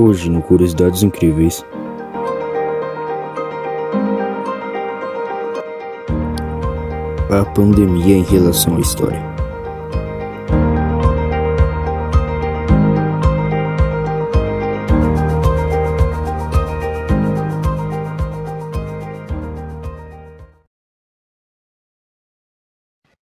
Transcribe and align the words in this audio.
Hoje, 0.00 0.30
no 0.30 0.40
Curiosidades 0.40 1.02
Incríveis. 1.02 1.66
A 7.28 7.44
pandemia 7.44 8.14
em 8.14 8.22
relação 8.22 8.76
à 8.76 8.78
história. 8.78 9.20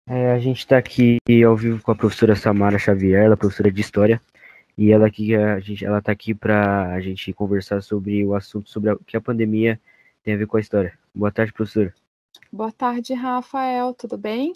É, 0.07 0.33
a 0.33 0.39
gente 0.39 0.59
está 0.59 0.77
aqui 0.77 1.17
ao 1.43 1.57
vivo 1.57 1.83
com 1.83 1.93
a 1.93 1.95
professora 1.95 2.37
Samara 2.37 2.79
Xavier, 2.79 3.33
é 3.33 3.37
professora 3.37 3.73
de 3.73 3.81
História, 3.81 4.21
e 4.79 4.93
ela 4.93 5.09
aqui 5.09 5.35
a 5.35 5.59
gente, 5.59 5.85
ela 5.85 5.99
está 5.99 6.13
aqui 6.13 6.33
para 6.33 6.93
a 6.93 7.01
gente 7.01 7.33
conversar 7.33 7.83
sobre 7.83 8.25
o 8.25 8.33
assunto 8.33 8.71
sobre 8.71 8.93
o 8.93 8.99
que 9.01 9.17
a 9.17 9.21
pandemia 9.21 9.81
tem 10.23 10.35
a 10.35 10.37
ver 10.37 10.47
com 10.47 10.57
a 10.57 10.61
história. 10.61 10.97
Boa 11.13 11.33
tarde, 11.33 11.53
professora. 11.53 11.93
Boa 12.53 12.71
tarde, 12.71 13.13
Rafael. 13.13 13.93
Tudo 13.93 14.17
bem? 14.17 14.53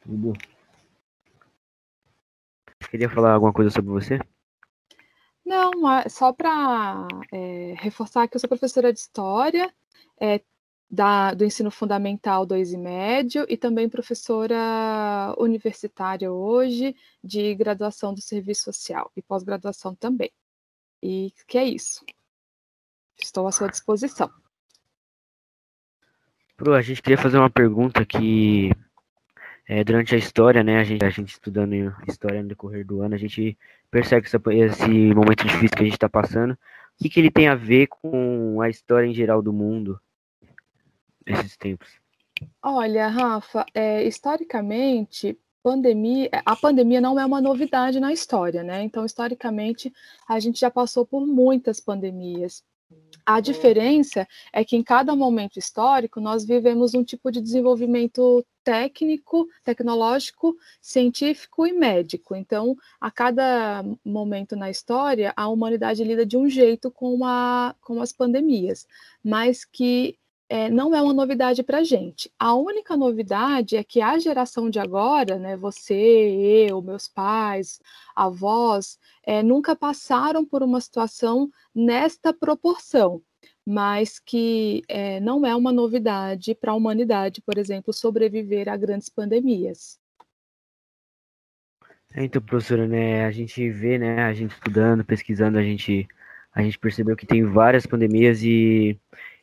Tudo. 0.00 0.32
Queria 2.88 3.10
falar 3.10 3.32
alguma 3.32 3.52
coisa 3.52 3.70
sobre 3.70 3.90
você? 3.90 4.20
Não, 5.44 5.72
só 6.08 6.32
para 6.32 7.08
é, 7.32 7.74
reforçar 7.78 8.28
que 8.28 8.36
eu 8.36 8.40
sou 8.40 8.48
professora 8.48 8.92
de 8.92 9.00
História, 9.00 9.74
é, 10.20 10.40
da, 10.90 11.34
do 11.34 11.44
ensino 11.44 11.70
fundamental 11.70 12.46
2 12.46 12.72
e 12.72 12.78
médio 12.78 13.44
e 13.48 13.56
também 13.56 13.88
professora 13.88 15.34
universitária 15.38 16.30
hoje 16.30 16.94
de 17.22 17.54
graduação 17.54 18.14
do 18.14 18.20
serviço 18.20 18.64
social 18.64 19.10
e 19.16 19.22
pós-graduação 19.22 19.94
também. 19.94 20.30
E 21.02 21.32
que 21.46 21.58
é 21.58 21.64
isso. 21.64 22.04
Estou 23.20 23.46
à 23.46 23.52
sua 23.52 23.68
disposição. 23.68 24.30
Pro, 26.56 26.74
a 26.74 26.82
gente 26.82 27.02
queria 27.02 27.18
fazer 27.18 27.38
uma 27.38 27.50
pergunta 27.50 28.04
que 28.04 28.70
é, 29.68 29.82
durante 29.82 30.14
a 30.14 30.18
história, 30.18 30.62
né, 30.62 30.78
a 30.78 30.84
gente, 30.84 31.04
a 31.04 31.10
gente 31.10 31.30
estudando 31.30 31.74
história 32.08 32.42
no 32.42 32.48
decorrer 32.48 32.86
do 32.86 33.02
ano, 33.02 33.14
a 33.14 33.18
gente 33.18 33.58
percebe 33.90 34.26
essa, 34.26 34.40
esse 34.52 34.88
momento 34.88 35.44
difícil 35.44 35.76
que 35.76 35.82
a 35.82 35.84
gente 35.84 35.94
está 35.94 36.08
passando. 36.08 36.52
O 36.52 36.58
que, 37.02 37.10
que 37.10 37.20
ele 37.20 37.30
tem 37.30 37.48
a 37.48 37.54
ver 37.54 37.88
com 37.88 38.60
a 38.60 38.70
história 38.70 39.06
em 39.06 39.12
geral 39.12 39.42
do 39.42 39.52
mundo? 39.52 40.00
Esses 41.26 41.56
tempos? 41.56 41.88
Olha, 42.62 43.08
Rafa, 43.08 43.64
é, 43.74 44.04
historicamente, 44.04 45.38
pandemia, 45.62 46.30
a 46.44 46.54
pandemia 46.54 47.00
não 47.00 47.18
é 47.18 47.24
uma 47.24 47.40
novidade 47.40 47.98
na 47.98 48.12
história, 48.12 48.62
né? 48.62 48.82
Então, 48.82 49.04
historicamente, 49.04 49.92
a 50.28 50.38
gente 50.38 50.60
já 50.60 50.70
passou 50.70 51.04
por 51.04 51.26
muitas 51.26 51.80
pandemias. 51.80 52.62
A 53.24 53.40
diferença 53.40 54.28
é 54.52 54.64
que 54.64 54.76
em 54.76 54.82
cada 54.82 55.16
momento 55.16 55.58
histórico 55.58 56.20
nós 56.20 56.44
vivemos 56.44 56.94
um 56.94 57.02
tipo 57.02 57.32
de 57.32 57.40
desenvolvimento 57.40 58.46
técnico, 58.62 59.48
tecnológico, 59.64 60.56
científico 60.80 61.66
e 61.66 61.72
médico. 61.72 62.36
Então, 62.36 62.76
a 63.00 63.10
cada 63.10 63.84
momento 64.04 64.54
na 64.54 64.70
história, 64.70 65.32
a 65.36 65.48
humanidade 65.48 66.04
lida 66.04 66.24
de 66.24 66.36
um 66.36 66.48
jeito 66.48 66.90
com, 66.90 67.24
a, 67.24 67.74
com 67.80 68.00
as 68.00 68.12
pandemias, 68.12 68.86
mas 69.24 69.64
que 69.64 70.16
é, 70.48 70.70
não 70.70 70.94
é 70.94 71.02
uma 71.02 71.12
novidade 71.12 71.62
para 71.62 71.78
a 71.78 71.84
gente. 71.84 72.30
A 72.38 72.54
única 72.54 72.96
novidade 72.96 73.76
é 73.76 73.82
que 73.82 74.00
a 74.00 74.18
geração 74.18 74.70
de 74.70 74.78
agora, 74.78 75.38
né, 75.38 75.56
você, 75.56 76.68
eu, 76.68 76.80
meus 76.80 77.08
pais, 77.08 77.80
avós, 78.14 78.98
é, 79.24 79.42
nunca 79.42 79.74
passaram 79.74 80.44
por 80.44 80.62
uma 80.62 80.80
situação 80.80 81.50
nesta 81.74 82.32
proporção, 82.32 83.20
mas 83.66 84.20
que 84.20 84.82
é, 84.88 85.18
não 85.20 85.44
é 85.44 85.54
uma 85.54 85.72
novidade 85.72 86.54
para 86.54 86.72
a 86.72 86.76
humanidade, 86.76 87.42
por 87.42 87.58
exemplo, 87.58 87.92
sobreviver 87.92 88.68
a 88.68 88.76
grandes 88.76 89.08
pandemias. 89.08 89.98
É, 92.14 92.24
então, 92.24 92.40
professora, 92.40 92.86
né, 92.86 93.26
a 93.26 93.30
gente 93.32 93.68
vê, 93.70 93.98
né, 93.98 94.22
a 94.22 94.32
gente 94.32 94.52
estudando, 94.52 95.04
pesquisando, 95.04 95.58
a 95.58 95.62
gente, 95.62 96.06
a 96.54 96.62
gente 96.62 96.78
percebeu 96.78 97.16
que 97.16 97.26
tem 97.26 97.44
várias 97.44 97.84
pandemias 97.84 98.42
e 98.42 98.98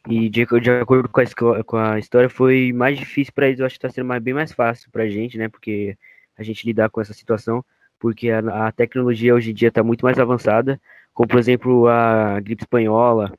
e 0.07 0.29
de, 0.29 0.45
de 0.45 0.71
acordo 0.71 1.07
com 1.07 1.21
a, 1.21 1.63
com 1.63 1.77
a, 1.77 1.97
história, 1.97 2.29
foi 2.29 2.73
mais 2.73 2.97
difícil 2.97 3.33
para 3.33 3.47
eles. 3.47 3.59
Eu 3.59 3.65
acho 3.65 3.79
que 3.79 3.85
está 3.85 3.93
sendo 3.93 4.07
mais, 4.07 4.21
bem 4.21 4.33
mais 4.33 4.51
fácil 4.51 4.91
para 4.91 5.03
a 5.03 5.09
gente, 5.09 5.37
né? 5.37 5.47
Porque 5.47 5.97
a 6.37 6.43
gente 6.43 6.65
lidar 6.65 6.89
com 6.89 6.99
essa 6.99 7.13
situação, 7.13 7.63
porque 7.99 8.29
a, 8.29 8.67
a 8.67 8.71
tecnologia 8.71 9.33
hoje 9.33 9.51
em 9.51 9.53
dia 9.53 9.69
está 9.69 9.83
muito 9.83 10.03
mais 10.03 10.19
avançada, 10.19 10.79
como 11.13 11.27
por 11.27 11.39
exemplo 11.39 11.87
a 11.87 12.39
gripe 12.41 12.63
espanhola, 12.63 13.33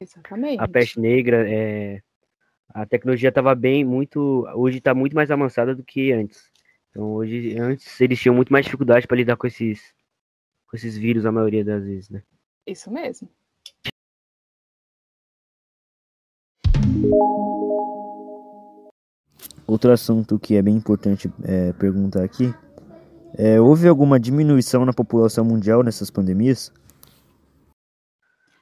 Exatamente. 0.00 0.60
a 0.62 0.68
peste 0.68 0.98
negra. 0.98 1.46
É, 1.48 2.00
a 2.70 2.86
tecnologia 2.86 3.28
estava 3.28 3.54
bem, 3.54 3.84
muito. 3.84 4.46
Hoje 4.54 4.78
está 4.78 4.94
muito 4.94 5.14
mais 5.14 5.30
avançada 5.30 5.74
do 5.74 5.84
que 5.84 6.10
antes. 6.10 6.50
Então 6.90 7.12
hoje, 7.12 7.58
antes 7.58 8.00
eles 8.00 8.18
tinham 8.18 8.34
muito 8.34 8.52
mais 8.52 8.64
dificuldade 8.64 9.06
para 9.06 9.16
lidar 9.16 9.36
com 9.36 9.46
esses, 9.46 9.94
com 10.66 10.76
esses 10.76 10.96
vírus 10.96 11.26
a 11.26 11.32
maioria 11.32 11.64
das 11.64 11.84
vezes, 11.84 12.08
né? 12.08 12.22
Isso 12.66 12.90
mesmo. 12.90 13.28
Outro 19.66 19.92
assunto 19.92 20.38
que 20.38 20.56
é 20.56 20.62
bem 20.62 20.76
importante 20.76 21.32
é, 21.44 21.72
perguntar 21.72 22.22
aqui 22.24 22.52
é, 23.34 23.60
houve 23.60 23.88
alguma 23.88 24.20
diminuição 24.20 24.84
na 24.84 24.92
população 24.92 25.44
mundial 25.44 25.82
nessas 25.82 26.10
pandemias? 26.10 26.72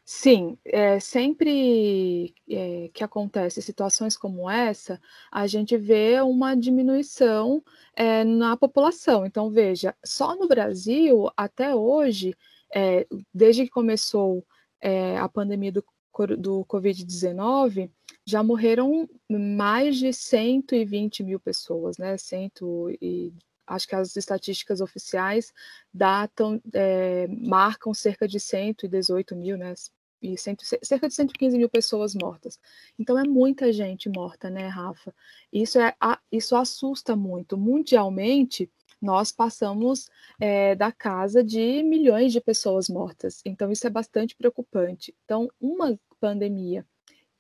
Sim, 0.05 0.59
é, 0.65 0.99
sempre 0.99 2.35
é, 2.49 2.91
que 2.93 3.05
acontece 3.05 3.63
situações 3.63 4.17
como 4.17 4.51
essa, 4.51 5.01
a 5.31 5.47
gente 5.47 5.77
vê 5.77 6.21
uma 6.21 6.57
diminuição 6.57 7.63
é, 7.95 8.25
na 8.25 8.57
população. 8.57 9.25
Então, 9.25 9.51
veja, 9.51 9.95
só 10.05 10.35
no 10.35 10.49
Brasil, 10.49 11.31
até 11.37 11.75
hoje, 11.75 12.35
é, 12.75 13.07
desde 13.33 13.65
que 13.65 13.71
começou 13.71 14.45
é, 14.81 15.17
a 15.17 15.29
pandemia 15.29 15.71
do, 15.71 15.85
do 16.27 16.65
Covid-19, 16.65 17.91
já 18.27 18.43
morreram 18.43 19.09
mais 19.29 19.97
de 19.97 20.13
120 20.13 21.23
mil 21.23 21.41
pessoas, 21.41 21.99
né? 21.99 22.17
Cento 22.17 22.91
e 23.01 23.33
acho 23.67 23.87
que 23.87 23.95
as 23.95 24.17
estatísticas 24.17 24.81
oficiais 24.81 25.53
datam, 25.95 26.61
é, 26.75 27.29
marcam 27.29 27.95
cerca 27.95 28.27
de 28.27 28.41
118 28.41 29.37
mil, 29.37 29.57
né? 29.57 29.75
E 30.23 30.37
cento, 30.37 30.63
cerca 30.83 31.09
de 31.09 31.15
115 31.15 31.57
mil 31.57 31.69
pessoas 31.69 32.15
mortas. 32.15 32.59
Então 32.99 33.19
é 33.19 33.25
muita 33.25 33.73
gente 33.73 34.09
morta, 34.09 34.51
né, 34.51 34.67
Rafa? 34.67 35.15
Isso, 35.51 35.79
é, 35.79 35.95
isso 36.31 36.55
assusta 36.57 37.17
muito. 37.17 37.57
Mundialmente, 37.57 38.71
nós 39.01 39.33
passamos 39.33 40.11
é, 40.39 40.75
da 40.75 40.93
casa 40.93 41.43
de 41.43 41.83
milhões 41.83 42.33
de 42.33 42.41
pessoas 42.41 42.89
mortas. 42.89 43.41
Então 43.47 43.73
isso 43.73 43.87
é 43.87 43.91
bastante 43.91 44.37
preocupante. 44.37 45.15
Então, 45.25 45.51
uma 45.59 45.99
pandemia 46.21 46.87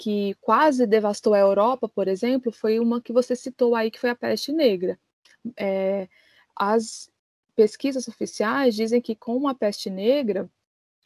que 0.00 0.34
quase 0.40 0.86
devastou 0.86 1.34
a 1.34 1.38
Europa, 1.38 1.86
por 1.86 2.08
exemplo, 2.08 2.50
foi 2.50 2.80
uma 2.80 3.02
que 3.02 3.12
você 3.12 3.36
citou 3.36 3.74
aí, 3.74 3.90
que 3.90 4.00
foi 4.00 4.08
a 4.08 4.16
peste 4.16 4.50
negra. 4.50 4.98
É, 5.58 6.08
as 6.56 7.10
pesquisas 7.54 8.08
oficiais 8.08 8.74
dizem 8.74 8.98
que 9.02 9.14
com 9.14 9.46
a 9.46 9.54
peste 9.54 9.90
negra 9.90 10.50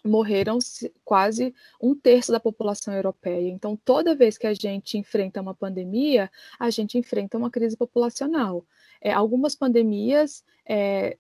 morreram 0.05 0.61
quase 1.05 1.53
um 1.83 1.93
terço 1.93 2.31
da 2.31 2.39
população 2.39 2.95
europeia. 2.95 3.49
Então, 3.49 3.77
toda 3.77 4.15
vez 4.15 4.39
que 4.39 4.47
a 4.47 4.55
gente 4.55 4.97
enfrenta 4.97 5.41
uma 5.41 5.57
pandemia, 5.57 6.31
a 6.57 6.71
gente 6.71 6.97
enfrenta 6.97 7.37
uma 7.37 7.51
crise 7.51 7.77
populacional. 7.77 8.65
É, 9.01 9.13
algumas 9.13 9.57
pandemias 9.57 10.45
é, 10.65 11.19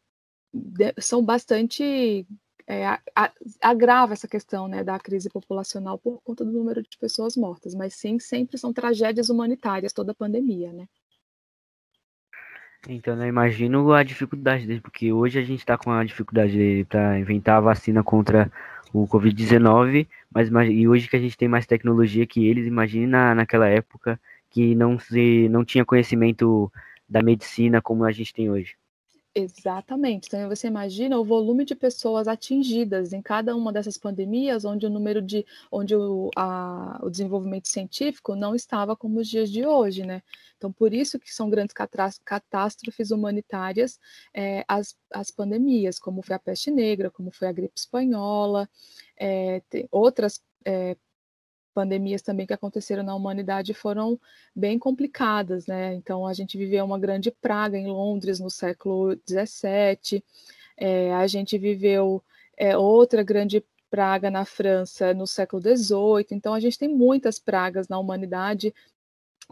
são 1.00 1.25
bastante 1.25 2.25
é, 2.66 2.87
a, 2.87 3.31
agrava 3.61 4.12
essa 4.12 4.26
questão 4.26 4.66
né, 4.66 4.82
da 4.82 4.99
crise 4.99 5.28
populacional 5.28 5.99
por 5.99 6.20
conta 6.22 6.44
do 6.44 6.52
número 6.52 6.82
de 6.82 6.96
pessoas 6.99 7.37
mortas, 7.37 7.75
mas 7.75 7.94
sim, 7.94 8.19
sempre 8.19 8.56
são 8.56 8.72
tragédias 8.72 9.28
humanitárias, 9.28 9.93
toda 9.93 10.12
a 10.12 10.14
pandemia, 10.14 10.72
né? 10.72 10.88
Então, 12.88 13.16
eu 13.16 13.26
imagino 13.26 13.93
a 13.93 14.02
dificuldade 14.02 14.66
dele, 14.66 14.81
porque 14.81 15.11
hoje 15.12 15.38
a 15.38 15.43
gente 15.43 15.61
está 15.61 15.78
com 15.78 15.90
a 15.90 16.05
dificuldade 16.05 16.87
para 16.88 17.19
inventar 17.19 17.56
a 17.56 17.61
vacina 17.61 18.02
contra 18.02 18.50
o 18.93 19.08
Covid-19, 19.08 20.06
mas 20.31 20.50
e 20.70 20.87
hoje 20.87 21.08
que 21.08 21.16
a 21.16 21.20
gente 21.20 21.37
tem 21.37 21.49
mais 21.49 21.66
tecnologia 21.66 22.26
que 22.26 22.46
eles, 22.46 22.66
imagine 22.66 23.06
na, 23.06 23.34
naquela 23.34 23.66
época 23.69 24.20
que 24.50 24.75
não 24.75 24.99
se 24.99 25.49
não 25.49 25.64
tinha 25.64 25.84
conhecimento 25.84 26.70
da 27.08 27.22
medicina 27.22 27.82
como 27.82 28.05
a 28.05 28.12
gente 28.12 28.32
tem 28.32 28.50
hoje. 28.50 28.76
Exatamente. 29.36 30.28
Então 30.28 30.48
você 30.48 30.69
imagina 30.69 31.19
o 31.19 31.25
volume 31.25 31.64
de 31.64 31.75
pessoas 31.75 32.28
atingidas 32.28 33.12
em 33.12 33.20
cada 33.20 33.56
uma 33.56 33.72
dessas 33.72 33.98
pandemias, 33.98 34.64
onde 34.64 34.86
o 34.86 34.90
número 34.90 35.20
de, 35.20 35.44
onde 35.72 35.96
o, 35.96 36.31
a, 36.36 37.00
o 37.02 37.10
desenvolvimento 37.10 37.66
científico 37.66 38.36
não 38.36 38.54
estava 38.54 38.94
como 38.96 39.19
os 39.19 39.28
dias 39.28 39.50
de 39.50 39.66
hoje, 39.66 40.04
né? 40.04 40.22
Então 40.56 40.72
por 40.72 40.94
isso 40.94 41.19
que 41.19 41.34
são 41.34 41.50
grandes 41.50 41.75
catástrofes 42.25 43.10
humanitárias 43.10 43.98
é, 44.32 44.64
as, 44.69 44.96
as 45.12 45.32
pandemias, 45.32 45.98
como 45.98 46.22
foi 46.22 46.37
a 46.37 46.38
peste 46.38 46.70
negra, 46.70 47.10
como 47.10 47.32
foi 47.32 47.48
a 47.48 47.52
gripe 47.52 47.75
espanhola, 47.76 48.69
é, 49.19 49.60
outras 49.90 50.40
é, 50.64 50.96
pandemias 51.75 52.23
também 52.23 52.47
que 52.47 52.55
aconteceram 52.55 53.03
na 53.03 53.15
humanidade 53.15 53.75
foram 53.75 54.19
bem 54.55 54.79
complicadas, 54.79 55.67
né? 55.67 55.94
Então 55.94 56.26
a 56.26 56.32
gente 56.32 56.56
viveu 56.56 56.85
uma 56.85 56.99
grande 56.99 57.31
praga 57.31 57.76
em 57.76 57.88
Londres 57.88 58.38
no 58.38 58.49
século 58.49 59.19
XVII, 59.29 60.23
é, 60.76 61.12
a 61.15 61.26
gente 61.26 61.59
viveu 61.59 62.23
é, 62.56 62.76
outra 62.76 63.23
grande 63.23 63.65
praga 63.91 64.31
na 64.31 64.44
França 64.44 65.15
no 65.15 65.26
século 65.26 65.62
XVIII. 65.62 66.26
Então 66.32 66.55
a 66.55 66.61
gente 66.61 66.79
tem 66.79 66.88
muitas 66.88 67.38
pragas 67.38 67.88
na 67.88 67.99
humanidade 67.99 68.75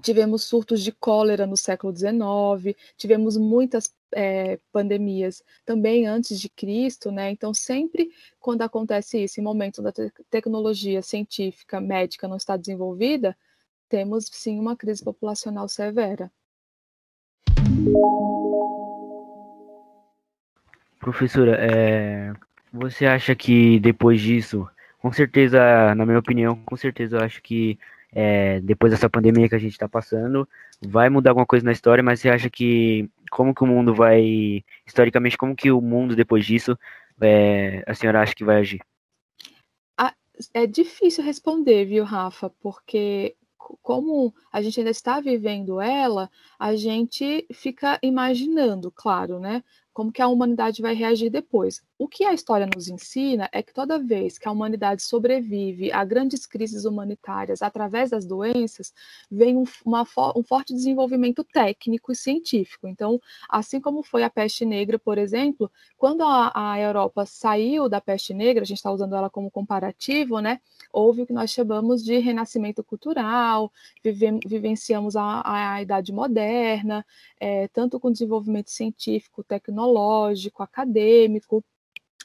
tivemos 0.00 0.44
surtos 0.44 0.82
de 0.82 0.92
cólera 0.92 1.46
no 1.46 1.56
século 1.56 1.94
XIX, 1.94 2.76
tivemos 2.96 3.36
muitas 3.36 3.92
é, 4.12 4.58
pandemias 4.72 5.42
também 5.64 6.06
antes 6.06 6.40
de 6.40 6.48
Cristo, 6.48 7.10
né? 7.10 7.30
Então, 7.30 7.52
sempre 7.52 8.10
quando 8.40 8.62
acontece 8.62 9.22
isso, 9.22 9.40
em 9.40 9.42
momentos 9.42 9.82
da 9.82 9.92
te 9.92 10.12
tecnologia 10.30 11.02
científica, 11.02 11.80
médica 11.80 12.28
não 12.28 12.36
está 12.36 12.56
desenvolvida, 12.56 13.36
temos 13.88 14.26
sim 14.32 14.58
uma 14.58 14.76
crise 14.76 15.04
populacional 15.04 15.68
severa. 15.68 16.30
Professora, 20.98 21.56
é, 21.60 22.32
você 22.72 23.06
acha 23.06 23.34
que 23.34 23.80
depois 23.80 24.20
disso, 24.20 24.68
com 25.00 25.12
certeza, 25.12 25.94
na 25.94 26.06
minha 26.06 26.18
opinião, 26.18 26.56
com 26.64 26.76
certeza 26.76 27.16
eu 27.16 27.20
acho 27.20 27.42
que 27.42 27.78
é, 28.12 28.60
depois 28.60 28.92
dessa 28.92 29.08
pandemia 29.08 29.48
que 29.48 29.54
a 29.54 29.58
gente 29.58 29.72
está 29.72 29.88
passando, 29.88 30.46
vai 30.80 31.08
mudar 31.08 31.30
alguma 31.30 31.46
coisa 31.46 31.64
na 31.64 31.72
história, 31.72 32.02
mas 32.02 32.20
você 32.20 32.28
acha 32.28 32.50
que 32.50 33.08
como 33.30 33.54
que 33.54 33.64
o 33.64 33.66
mundo 33.66 33.94
vai, 33.94 34.62
historicamente, 34.86 35.38
como 35.38 35.56
que 35.56 35.70
o 35.70 35.80
mundo 35.80 36.14
depois 36.14 36.44
disso, 36.44 36.78
é, 37.20 37.82
a 37.86 37.94
senhora 37.94 38.20
acha 38.20 38.34
que 38.34 38.44
vai 38.44 38.58
agir? 38.58 38.80
Ah, 39.96 40.14
é 40.52 40.66
difícil 40.66 41.24
responder, 41.24 41.86
viu, 41.86 42.04
Rafa? 42.04 42.50
Porque 42.60 43.34
como 43.80 44.34
a 44.52 44.60
gente 44.60 44.80
ainda 44.80 44.90
está 44.90 45.20
vivendo 45.20 45.80
ela, 45.80 46.28
a 46.58 46.76
gente 46.76 47.46
fica 47.52 47.98
imaginando, 48.02 48.90
claro, 48.90 49.38
né? 49.38 49.62
como 49.92 50.10
que 50.10 50.22
a 50.22 50.28
humanidade 50.28 50.80
vai 50.80 50.94
reagir 50.94 51.30
depois. 51.30 51.82
O 52.02 52.08
que 52.08 52.24
a 52.24 52.34
história 52.34 52.66
nos 52.74 52.88
ensina 52.88 53.48
é 53.52 53.62
que 53.62 53.72
toda 53.72 53.96
vez 53.96 54.36
que 54.36 54.48
a 54.48 54.50
humanidade 54.50 55.04
sobrevive 55.04 55.92
a 55.92 56.04
grandes 56.04 56.46
crises 56.46 56.84
humanitárias 56.84 57.62
através 57.62 58.10
das 58.10 58.26
doenças, 58.26 58.92
vem 59.30 59.56
um, 59.56 59.62
uma, 59.84 60.04
um 60.34 60.42
forte 60.42 60.74
desenvolvimento 60.74 61.44
técnico 61.44 62.10
e 62.10 62.16
científico. 62.16 62.88
Então, 62.88 63.20
assim 63.48 63.80
como 63.80 64.02
foi 64.02 64.24
a 64.24 64.30
peste 64.30 64.64
negra, 64.64 64.98
por 64.98 65.16
exemplo, 65.16 65.70
quando 65.96 66.24
a, 66.24 66.72
a 66.72 66.80
Europa 66.80 67.24
saiu 67.24 67.88
da 67.88 68.00
peste 68.00 68.34
negra, 68.34 68.64
a 68.64 68.66
gente 68.66 68.78
está 68.78 68.90
usando 68.90 69.14
ela 69.14 69.30
como 69.30 69.48
comparativo, 69.48 70.40
né? 70.40 70.60
Houve 70.92 71.22
o 71.22 71.26
que 71.26 71.32
nós 71.32 71.52
chamamos 71.52 72.02
de 72.02 72.18
renascimento 72.18 72.82
cultural, 72.82 73.72
vive, 74.02 74.40
vivenciamos 74.44 75.14
a, 75.14 75.74
a, 75.74 75.80
Idade 75.80 76.12
Moderna, 76.12 77.06
é, 77.38 77.68
tanto 77.68 78.00
com 78.00 78.10
desenvolvimento 78.10 78.72
científico, 78.72 79.44
tecnológico, 79.44 80.64
acadêmico, 80.64 81.64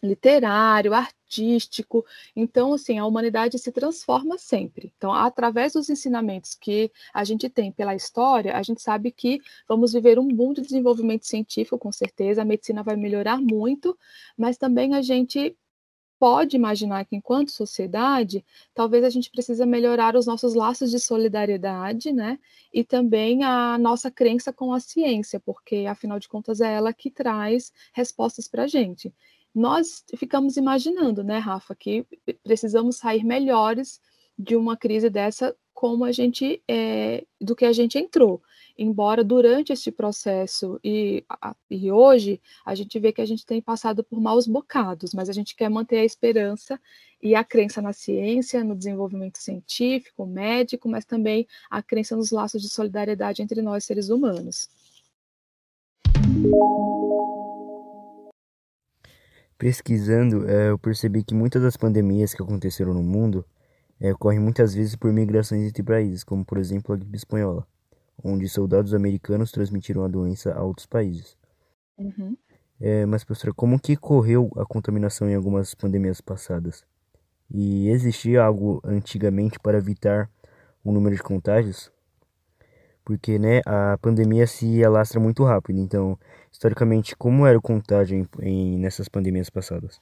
literário, 0.02 0.94
artístico. 0.94 2.06
Então, 2.36 2.74
assim, 2.74 2.98
a 2.98 3.06
humanidade 3.06 3.58
se 3.58 3.72
transforma 3.72 4.38
sempre. 4.38 4.92
Então, 4.98 5.14
através 5.14 5.74
dos 5.74 5.90
ensinamentos 5.90 6.56
que 6.56 6.92
a 7.14 7.24
gente 7.24 7.50
tem 7.50 7.72
pela 7.72 7.96
história, 7.96 8.56
a 8.56 8.64
gente 8.64 8.82
sabe 8.82 9.12
que 9.12 9.42
vamos 9.68 9.94
viver 9.94 10.20
um 10.20 10.28
boom 10.28 10.54
de 10.54 10.62
desenvolvimento 10.62 11.26
científico, 11.26 11.78
com 11.78 11.92
certeza, 11.92 12.42
a 12.42 12.46
medicina 12.46 12.84
vai 12.84 12.96
melhorar 12.96 13.42
muito, 13.42 13.98
mas 14.38 14.58
também 14.58 14.94
a 14.96 15.02
gente 15.02 15.56
pode 16.20 16.56
imaginar 16.56 17.06
que, 17.06 17.16
enquanto 17.16 17.52
sociedade, 17.52 18.44
talvez 18.74 19.04
a 19.04 19.10
gente 19.10 19.30
precisa 19.30 19.66
melhorar 19.66 20.16
os 20.16 20.26
nossos 20.26 20.54
laços 20.54 20.90
de 20.92 21.00
solidariedade, 21.00 22.12
né? 22.12 22.40
E 22.74 22.84
também 22.84 23.44
a 23.44 23.78
nossa 23.78 24.10
crença 24.10 24.52
com 24.52 24.74
a 24.74 24.80
ciência, 24.80 25.40
porque, 25.40 25.86
afinal 25.88 26.20
de 26.20 26.28
contas, 26.28 26.62
é 26.62 26.74
ela 26.74 26.94
que 26.94 27.12
traz 27.12 27.72
respostas 27.94 28.48
para 28.48 28.64
a 28.64 28.68
gente. 28.68 29.14
Nós 29.54 30.04
ficamos 30.16 30.58
imaginando, 30.58 31.24
né, 31.24 31.38
Rafa, 31.38 31.76
que 31.76 32.06
precisamos 32.44 32.98
sair 32.98 33.24
melhores 33.24 34.00
de 34.38 34.56
uma 34.56 34.78
crise 34.78 35.10
dessa 35.10 35.56
como 35.74 36.06
a 36.06 36.12
gente 36.12 36.62
é, 36.68 37.24
do 37.40 37.56
que 37.56 37.66
a 37.66 37.72
gente 37.72 38.00
entrou 38.00 38.42
embora 38.78 39.24
durante 39.24 39.74
este 39.74 39.92
processo 39.92 40.80
e, 40.84 41.26
e 41.70 41.92
hoje 41.92 42.40
a 42.66 42.76
gente 42.76 42.98
vê 43.00 43.12
que 43.12 43.22
a 43.22 43.26
gente 43.26 43.46
tem 43.46 43.62
passado 43.62 44.04
por 44.04 44.22
maus 44.22 44.48
bocados, 44.48 45.14
mas 45.14 45.30
a 45.30 45.34
gente 45.34 45.56
quer 45.56 45.70
manter 45.70 45.98
a 46.00 46.06
esperança 46.06 46.80
e 47.22 47.34
a 47.34 47.44
crença 47.44 47.82
na 47.82 47.94
ciência, 47.94 48.64
no 48.64 48.76
desenvolvimento 48.76 49.40
científico, 49.40 50.26
médico, 50.28 50.88
mas 50.88 51.06
também 51.06 51.48
a 51.70 51.82
crença 51.82 52.16
nos 52.16 52.32
laços 52.32 52.62
de 52.62 52.70
solidariedade 52.70 53.42
entre 53.42 53.62
nós 53.62 53.84
seres 53.84 54.10
humanos. 54.10 54.70
Pesquisando, 59.58 60.48
é, 60.50 60.70
eu 60.70 60.78
percebi 60.78 61.24
que 61.24 61.34
muitas 61.34 61.62
das 61.62 61.78
pandemias 61.78 62.34
que 62.34 62.44
aconteceram 62.44 62.94
no 62.94 63.04
mundo 63.04 63.46
é, 64.00 64.14
ocorrem 64.14 64.40
muitas 64.40 64.74
vezes 64.74 64.96
por 64.96 65.12
migrações 65.12 65.68
entre 65.68 65.84
países, 65.84 66.24
como 66.24 66.46
por 66.46 66.58
exemplo 66.58 66.94
a 66.94 66.98
gripe 66.98 67.18
espanhola 67.18 67.68
onde 68.24 68.48
soldados 68.48 68.94
americanos 68.94 69.52
transmitiram 69.52 70.04
a 70.04 70.08
doença 70.08 70.54
a 70.54 70.64
outros 70.64 70.86
países. 70.86 71.38
Uhum. 71.98 72.36
É, 72.80 73.06
mas, 73.06 73.24
professora, 73.24 73.54
como 73.54 73.80
que 73.80 73.96
correu 73.96 74.52
a 74.56 74.66
contaminação 74.66 75.30
em 75.30 75.36
algumas 75.36 75.74
pandemias 75.74 76.22
passadas? 76.22 76.86
E 77.50 77.90
existia 77.90 78.44
algo 78.44 78.82
antigamente 78.84 79.60
para 79.60 79.78
evitar 79.78 80.30
o 80.84 80.92
número 80.92 81.16
de 81.16 81.24
contágios? 81.24 81.92
Porque 83.08 83.40
né, 83.40 83.62
a 83.66 83.98
pandemia 84.02 84.46
se 84.46 84.84
alastra 84.84 85.18
muito 85.18 85.42
rápido. 85.46 85.80
Então, 85.80 86.20
historicamente, 86.52 87.16
como 87.16 87.48
era 87.48 87.58
o 87.58 87.62
contágio 87.62 88.18
em, 88.18 88.46
em, 88.46 88.78
nessas 88.78 89.08
pandemias 89.08 89.50
passadas? 89.50 89.98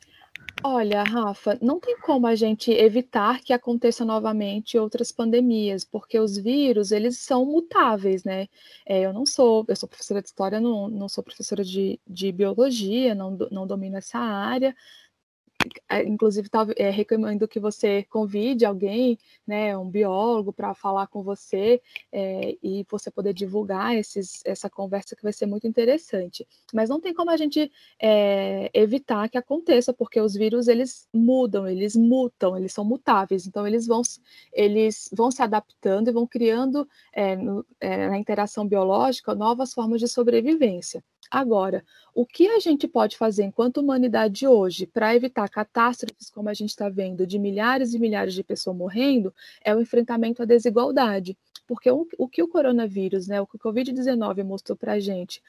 Olha, 0.63 1.04
Rafa, 1.04 1.56
não 1.62 1.80
tem 1.80 2.00
como 2.00 2.25
a 2.25 2.34
gente 2.34 2.72
evitar 2.72 3.42
que 3.42 3.54
aconteça 3.54 4.04
novamente 4.04 4.80
outras 4.80 5.12
pandemias, 5.12 5.86
porque 5.86 6.19
os 6.19 6.36
vírus, 6.36 6.92
eles 6.92 7.19
são 7.19 7.46
mutáveis, 7.46 8.24
né? 8.24 8.48
É, 8.88 9.02
eu 9.02 9.13
não 9.13 9.24
sou, 9.24 9.63
eu 9.68 9.75
sou 9.75 9.88
professora 9.88 10.19
de 10.19 10.28
história, 10.28 10.60
não, 10.60 10.88
não 10.88 11.08
sou 11.08 11.24
professora 11.24 11.63
de, 11.63 12.00
de 12.08 12.31
biologia, 12.31 13.13
não, 13.13 13.38
não 13.51 13.68
domino 13.68 13.98
essa 13.98 14.18
área, 14.18 14.75
inclusive 16.06 16.50
tá, 16.50 16.66
é, 16.75 16.89
recomendo 16.89 17.48
que 17.48 17.60
você 17.60 18.04
convide 18.04 18.66
alguém, 18.66 19.18
né, 19.46 19.78
um 19.78 19.89
biólogo, 19.89 20.54
para 20.54 20.74
falar 20.74 21.08
com 21.08 21.24
você 21.24 21.82
é, 22.12 22.58
e 22.62 22.86
você 22.89 23.12
poder 23.12 23.34
divulgar 23.34 23.96
esses, 23.96 24.42
essa 24.46 24.70
conversa 24.70 25.16
que 25.16 25.24
vai 25.24 25.34
ser 25.34 25.46
muito 25.46 25.68
interessante. 25.68 26.48
Mas 26.74 26.89
não 26.89 27.00
tem 27.00 27.13
como 27.13 27.32
a 27.32 27.38
gente 27.38 27.72
é, 28.01 28.70
evitar 28.74 29.30
que 29.30 29.38
aconteça, 29.38 29.94
porque 29.94 30.20
os 30.20 30.34
vírus 30.34 30.68
eles 30.68 31.08
mudam, 31.13 31.68
eles 31.68 31.96
mutam, 31.96 32.58
eles 32.58 32.74
são 32.74 32.86
mutáveis, 32.86 33.48
então 33.48 33.68
eles 33.68 33.88
vão, 33.88 34.01
eles 34.54 35.10
vão 35.13 35.32
se 35.32 35.42
adaptando 35.42 36.10
e 36.10 36.13
vão 36.13 36.28
criando 36.28 36.88
é, 37.13 37.36
no, 37.36 37.66
é, 37.80 38.10
na 38.10 38.18
interação 38.18 38.68
biológica 38.68 39.36
novas 39.36 39.74
formas 39.74 40.00
de 40.00 40.08
sobrevivência. 40.08 41.04
Agora, 41.29 41.84
o 42.13 42.25
que 42.25 42.48
a 42.48 42.60
gente 42.60 42.88
pode 42.88 43.17
fazer 43.17 43.44
enquanto 43.44 43.77
humanidade 43.77 44.48
hoje 44.48 44.86
para 44.86 45.15
evitar 45.15 45.50
catástrofes 45.50 46.29
como 46.29 46.50
a 46.50 46.53
gente 46.53 46.70
está 46.70 46.88
vendo, 46.89 47.25
de 47.25 47.39
milhares 47.39 47.94
e 47.94 48.00
milhares 48.00 48.34
de 48.34 48.44
pessoas 48.44 48.77
morrendo, 48.77 49.34
é 49.63 49.75
o 49.75 49.82
enfrentamento 49.82 50.41
à 50.41 50.46
desigualdade. 50.46 51.38
Porque 51.67 51.89
o, 51.89 52.08
o 52.17 52.27
que 52.27 52.44
o 52.44 52.48
coronavírus, 52.48 53.27
né, 53.27 53.41
o 53.41 53.48
que 53.48 53.55
o 53.55 53.60
Covid-19 53.60 54.44
mostrou 54.44 54.77
para 54.77 54.94
a 54.94 55.00
gente 55.00 55.41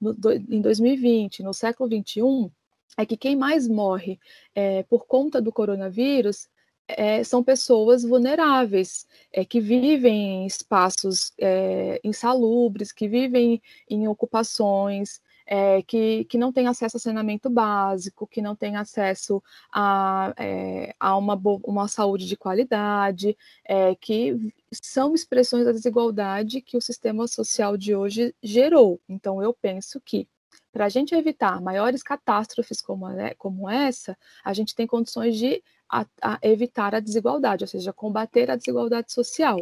no, 0.00 0.14
do, 0.14 0.32
em 0.32 0.60
2020, 0.60 1.42
no 1.42 1.52
século 1.52 1.88
21, 1.88 2.50
é 2.96 3.04
que 3.04 3.16
quem 3.16 3.34
mais 3.34 3.66
morre 3.66 4.20
é, 4.54 4.84
por 4.84 5.06
conta 5.06 5.40
do 5.40 5.52
coronavírus 5.52 6.48
é, 6.88 7.24
são 7.24 7.42
pessoas 7.42 8.02
vulneráveis, 8.02 9.06
é, 9.32 9.44
que 9.44 9.60
vivem 9.60 10.42
em 10.42 10.46
espaços 10.46 11.32
é, 11.38 12.00
insalubres, 12.04 12.92
que 12.92 13.08
vivem 13.08 13.62
em 13.88 14.06
ocupações, 14.08 15.20
é, 15.46 15.82
que, 15.82 16.24
que 16.24 16.38
não 16.38 16.52
tem 16.52 16.66
acesso 16.66 16.96
a 16.96 17.00
saneamento 17.00 17.50
básico, 17.50 18.26
que 18.26 18.40
não 18.40 18.56
tem 18.56 18.76
acesso 18.76 19.42
a, 19.72 20.32
é, 20.38 20.94
a 20.98 21.16
uma, 21.16 21.40
uma 21.64 21.88
saúde 21.88 22.26
de 22.26 22.36
qualidade, 22.36 23.36
é, 23.64 23.94
que 23.94 24.52
são 24.72 25.14
expressões 25.14 25.64
da 25.64 25.72
desigualdade 25.72 26.60
que 26.60 26.76
o 26.76 26.82
sistema 26.82 27.26
social 27.26 27.76
de 27.76 27.94
hoje 27.94 28.34
gerou. 28.42 29.00
Então, 29.08 29.42
eu 29.42 29.52
penso 29.52 30.00
que 30.00 30.28
para 30.72 30.86
a 30.86 30.88
gente 30.88 31.14
evitar 31.14 31.60
maiores 31.60 32.02
catástrofes 32.02 32.80
como, 32.80 33.08
né, 33.08 33.34
como 33.34 33.70
essa, 33.70 34.16
a 34.44 34.52
gente 34.52 34.74
tem 34.74 34.86
condições 34.86 35.36
de 35.36 35.62
a, 35.90 36.06
a 36.20 36.38
evitar 36.42 36.94
a 36.94 37.00
desigualdade, 37.00 37.64
ou 37.64 37.68
seja, 37.68 37.92
combater 37.92 38.50
a 38.50 38.56
desigualdade 38.56 39.12
social. 39.12 39.58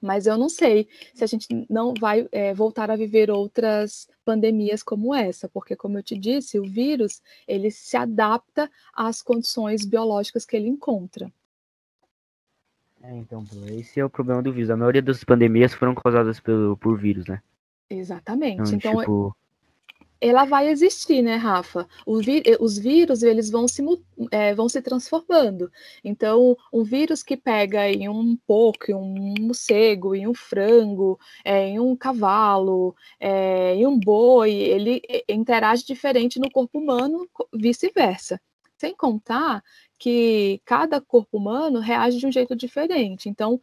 Mas 0.00 0.26
eu 0.26 0.38
não 0.38 0.48
sei 0.48 0.88
se 1.14 1.22
a 1.22 1.26
gente 1.26 1.46
não 1.68 1.92
vai 1.92 2.26
é, 2.32 2.54
voltar 2.54 2.90
a 2.90 2.96
viver 2.96 3.30
outras 3.30 4.08
pandemias 4.24 4.82
como 4.82 5.14
essa, 5.14 5.48
porque, 5.48 5.76
como 5.76 5.98
eu 5.98 6.02
te 6.02 6.16
disse, 6.16 6.58
o 6.58 6.64
vírus 6.64 7.20
ele 7.46 7.70
se 7.70 7.96
adapta 7.96 8.70
às 8.94 9.20
condições 9.20 9.84
biológicas 9.84 10.46
que 10.46 10.56
ele 10.56 10.68
encontra. 10.68 11.30
É, 13.02 13.14
então, 13.16 13.44
esse 13.68 14.00
é 14.00 14.04
o 14.04 14.10
problema 14.10 14.42
do 14.42 14.52
vírus. 14.52 14.70
A 14.70 14.76
maioria 14.76 15.02
das 15.02 15.22
pandemias 15.24 15.74
foram 15.74 15.94
causadas 15.94 16.40
pelo, 16.40 16.76
por 16.76 16.98
vírus, 16.98 17.26
né? 17.26 17.42
Exatamente. 17.88 18.74
Então, 18.74 18.92
então 18.92 19.00
tipo 19.00 19.36
ela 20.20 20.44
vai 20.44 20.68
existir, 20.68 21.22
né, 21.22 21.36
Rafa? 21.36 21.88
Eh, 22.44 22.56
os 22.60 22.78
vírus 22.78 23.22
eles 23.22 23.50
vão 23.50 23.66
se, 23.66 23.82
é, 24.30 24.54
vão 24.54 24.68
se 24.68 24.82
transformando. 24.82 25.70
Então, 26.04 26.56
um 26.72 26.82
vírus 26.84 27.22
que 27.22 27.36
pega 27.36 27.88
em 27.88 28.08
um 28.08 28.36
porco, 28.46 28.90
em 28.90 28.94
um 28.94 29.34
morcego, 29.40 30.14
em 30.14 30.26
um 30.26 30.34
frango, 30.34 31.18
é, 31.44 31.68
em 31.68 31.80
um 31.80 31.96
cavalo, 31.96 32.94
é, 33.18 33.74
em 33.74 33.86
um 33.86 33.98
boi, 33.98 34.52
ele 34.52 35.02
interage 35.28 35.84
diferente 35.86 36.38
no 36.38 36.50
corpo 36.50 36.78
humano, 36.78 37.28
vice-versa. 37.52 38.40
Sem 38.76 38.94
contar 38.94 39.62
que 39.98 40.60
cada 40.64 41.00
corpo 41.00 41.36
humano 41.36 41.80
reage 41.80 42.18
de 42.18 42.26
um 42.26 42.32
jeito 42.32 42.56
diferente. 42.56 43.28
Então, 43.28 43.60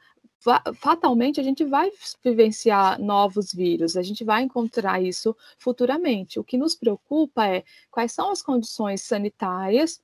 fatalmente 0.76 1.40
a 1.40 1.44
gente 1.44 1.64
vai 1.64 1.92
vivenciar 2.24 3.00
novos 3.02 3.54
vírus, 3.54 3.98
a 3.98 4.04
gente 4.04 4.24
vai 4.24 4.44
encontrar 4.44 5.02
isso 5.02 5.36
futuramente. 5.58 6.40
O 6.40 6.44
que 6.44 6.58
nos 6.58 6.76
preocupa 6.76 7.48
é 7.48 7.64
quais 7.92 8.12
são 8.12 8.32
as 8.32 8.42
condições 8.42 9.02
sanitárias 9.02 10.02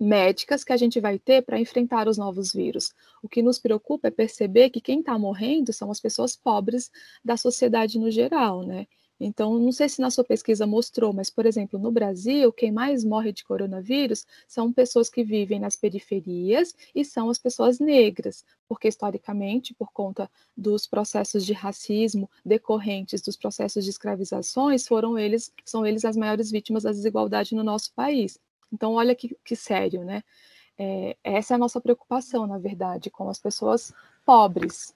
médicas 0.00 0.64
que 0.64 0.72
a 0.72 0.76
gente 0.76 1.00
vai 1.00 1.18
ter 1.18 1.42
para 1.42 1.60
enfrentar 1.60 2.08
os 2.08 2.18
novos 2.18 2.52
vírus. 2.52 2.92
O 3.22 3.28
que 3.28 3.42
nos 3.42 3.58
preocupa 3.58 4.08
é 4.08 4.10
perceber 4.10 4.70
que 4.70 4.80
quem 4.80 5.00
está 5.00 5.18
morrendo 5.18 5.72
são 5.72 5.90
as 5.90 6.00
pessoas 6.00 6.34
pobres 6.34 6.90
da 7.24 7.36
sociedade 7.36 7.98
no 7.98 8.10
geral, 8.10 8.62
né? 8.62 8.86
Então, 9.18 9.58
não 9.58 9.70
sei 9.70 9.88
se 9.88 10.00
na 10.00 10.10
sua 10.10 10.24
pesquisa 10.24 10.66
mostrou, 10.66 11.12
mas, 11.12 11.30
por 11.30 11.46
exemplo, 11.46 11.78
no 11.78 11.92
Brasil, 11.92 12.52
quem 12.52 12.72
mais 12.72 13.04
morre 13.04 13.32
de 13.32 13.44
coronavírus 13.44 14.26
são 14.48 14.72
pessoas 14.72 15.08
que 15.08 15.22
vivem 15.22 15.60
nas 15.60 15.76
periferias 15.76 16.74
e 16.94 17.04
são 17.04 17.30
as 17.30 17.38
pessoas 17.38 17.78
negras, 17.78 18.44
porque 18.68 18.88
historicamente, 18.88 19.74
por 19.74 19.92
conta 19.92 20.30
dos 20.56 20.86
processos 20.86 21.46
de 21.46 21.52
racismo 21.52 22.28
decorrentes 22.44 23.22
dos 23.22 23.36
processos 23.36 23.84
de 23.84 23.90
escravizações, 23.90 24.86
foram 24.86 25.18
eles, 25.18 25.52
são 25.64 25.86
eles 25.86 26.04
as 26.04 26.16
maiores 26.16 26.50
vítimas 26.50 26.82
da 26.82 26.90
desigualdade 26.90 27.54
no 27.54 27.62
nosso 27.62 27.92
país. 27.94 28.38
Então, 28.72 28.94
olha 28.94 29.14
que, 29.14 29.36
que 29.44 29.54
sério, 29.54 30.02
né? 30.04 30.22
É, 30.78 31.16
essa 31.22 31.54
é 31.54 31.56
a 31.56 31.58
nossa 31.58 31.80
preocupação, 31.80 32.46
na 32.46 32.58
verdade, 32.58 33.10
com 33.10 33.28
as 33.28 33.38
pessoas 33.38 33.92
pobres, 34.24 34.94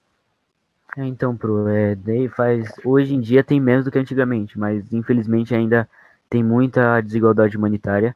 é, 0.97 1.05
então, 1.05 1.37
Pro, 1.37 1.67
é, 1.67 1.93
daí 1.93 2.27
faz. 2.27 2.71
Hoje 2.83 3.13
em 3.13 3.21
dia 3.21 3.43
tem 3.43 3.59
menos 3.59 3.85
do 3.85 3.91
que 3.91 3.99
antigamente, 3.99 4.57
mas 4.57 4.91
infelizmente 4.91 5.53
ainda 5.53 5.87
tem 6.27 6.43
muita 6.43 6.99
desigualdade 7.01 7.55
humanitária. 7.55 8.15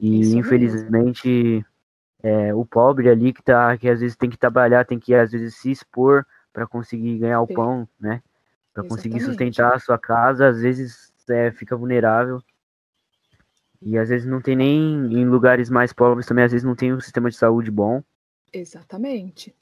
E 0.00 0.20
Isso 0.20 0.38
infelizmente 0.38 1.66
é, 2.22 2.54
o 2.54 2.64
pobre 2.64 3.08
ali 3.08 3.32
que 3.32 3.42
tá, 3.42 3.76
que 3.76 3.88
às 3.88 3.98
vezes 3.98 4.16
tem 4.16 4.30
que 4.30 4.38
trabalhar, 4.38 4.84
tem 4.84 5.00
que 5.00 5.12
às 5.12 5.32
vezes 5.32 5.56
se 5.56 5.72
expor 5.72 6.24
para 6.52 6.64
conseguir 6.64 7.18
ganhar 7.18 7.40
o 7.40 7.46
pão, 7.46 7.88
né? 7.98 8.22
Para 8.72 8.84
conseguir 8.84 9.20
sustentar 9.20 9.74
a 9.74 9.80
sua 9.80 9.98
casa, 9.98 10.46
às 10.46 10.60
vezes 10.60 11.12
é, 11.28 11.50
fica 11.50 11.76
vulnerável. 11.76 12.40
E 13.82 13.98
às 13.98 14.10
vezes 14.10 14.28
não 14.28 14.40
tem 14.40 14.54
nem 14.54 15.12
em 15.12 15.26
lugares 15.26 15.68
mais 15.68 15.92
pobres 15.92 16.24
também, 16.24 16.44
às 16.44 16.52
vezes 16.52 16.64
não 16.64 16.76
tem 16.76 16.92
um 16.92 17.00
sistema 17.00 17.28
de 17.28 17.36
saúde 17.36 17.68
bom. 17.68 18.00
Exatamente 18.52 19.52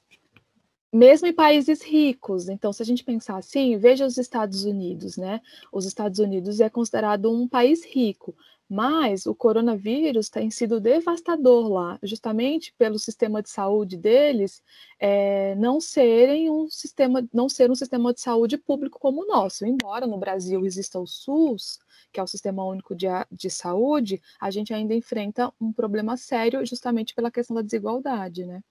mesmo 0.91 1.27
em 1.27 1.33
países 1.33 1.81
ricos. 1.81 2.49
Então, 2.49 2.73
se 2.73 2.81
a 2.81 2.85
gente 2.85 3.03
pensar 3.03 3.37
assim, 3.37 3.77
veja 3.77 4.05
os 4.05 4.17
Estados 4.17 4.65
Unidos, 4.65 5.17
né? 5.17 5.41
Os 5.71 5.85
Estados 5.85 6.19
Unidos 6.19 6.59
é 6.59 6.69
considerado 6.69 7.31
um 7.31 7.47
país 7.47 7.85
rico, 7.85 8.35
mas 8.69 9.25
o 9.25 9.35
coronavírus 9.35 10.29
tem 10.29 10.49
sido 10.49 10.79
devastador 10.79 11.67
lá, 11.67 11.99
justamente 12.01 12.73
pelo 12.77 12.97
sistema 12.97 13.41
de 13.41 13.49
saúde 13.49 13.97
deles 13.97 14.63
é, 14.99 15.55
não 15.55 15.81
serem 15.81 16.49
um 16.49 16.69
sistema, 16.69 17.27
não 17.33 17.49
ser 17.49 17.69
um 17.69 17.75
sistema 17.75 18.13
de 18.13 18.21
saúde 18.21 18.57
público 18.57 18.97
como 18.99 19.23
o 19.23 19.27
nosso. 19.27 19.65
Embora 19.65 20.07
no 20.07 20.17
Brasil 20.17 20.65
exista 20.65 20.99
o 20.99 21.05
SUS, 21.05 21.79
que 22.13 22.19
é 22.19 22.23
o 22.23 22.27
Sistema 22.27 22.63
Único 22.63 22.95
de, 22.95 23.07
de 23.31 23.49
Saúde, 23.49 24.21
a 24.39 24.49
gente 24.51 24.73
ainda 24.73 24.93
enfrenta 24.93 25.51
um 25.59 25.73
problema 25.73 26.15
sério 26.17 26.65
justamente 26.65 27.13
pela 27.13 27.31
questão 27.31 27.55
da 27.55 27.61
desigualdade, 27.61 28.45
né? 28.45 28.61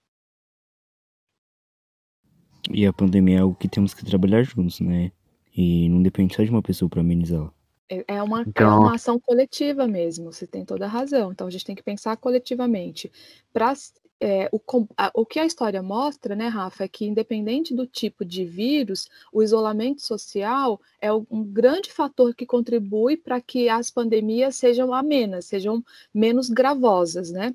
E 2.72 2.86
a 2.86 2.92
pandemia 2.92 3.38
é 3.38 3.40
algo 3.40 3.54
que 3.54 3.68
temos 3.68 3.94
que 3.94 4.04
trabalhar 4.04 4.42
juntos, 4.42 4.80
né? 4.80 5.12
E 5.56 5.88
não 5.88 6.02
depende 6.02 6.34
só 6.34 6.42
de 6.42 6.50
uma 6.50 6.62
pessoa 6.62 6.88
para 6.88 7.00
amenizá-la. 7.00 7.52
É, 7.88 8.04
é 8.06 8.22
uma, 8.22 8.40
é 8.40 8.44
então... 8.46 8.70
é 8.70 8.78
uma 8.78 8.94
ação 8.94 9.18
coletiva 9.18 9.86
mesmo, 9.88 10.32
você 10.32 10.46
tem 10.46 10.64
toda 10.64 10.84
a 10.84 10.88
razão. 10.88 11.32
Então 11.32 11.46
a 11.46 11.50
gente 11.50 11.64
tem 11.64 11.74
que 11.74 11.82
pensar 11.82 12.16
coletivamente. 12.16 13.10
Pra, 13.52 13.74
é, 14.20 14.48
o, 14.52 14.60
a, 14.96 15.10
o 15.14 15.26
que 15.26 15.40
a 15.40 15.46
história 15.46 15.82
mostra, 15.82 16.36
né, 16.36 16.46
Rafa, 16.46 16.84
é 16.84 16.88
que 16.88 17.04
independente 17.04 17.74
do 17.74 17.86
tipo 17.86 18.24
de 18.24 18.44
vírus, 18.44 19.08
o 19.32 19.42
isolamento 19.42 20.02
social 20.02 20.80
é 21.00 21.12
um 21.12 21.42
grande 21.42 21.90
fator 21.90 22.34
que 22.34 22.46
contribui 22.46 23.16
para 23.16 23.40
que 23.40 23.68
as 23.68 23.90
pandemias 23.90 24.56
sejam 24.56 24.94
amenas, 24.94 25.46
sejam 25.46 25.84
menos 26.14 26.48
gravosas, 26.48 27.30
né? 27.30 27.54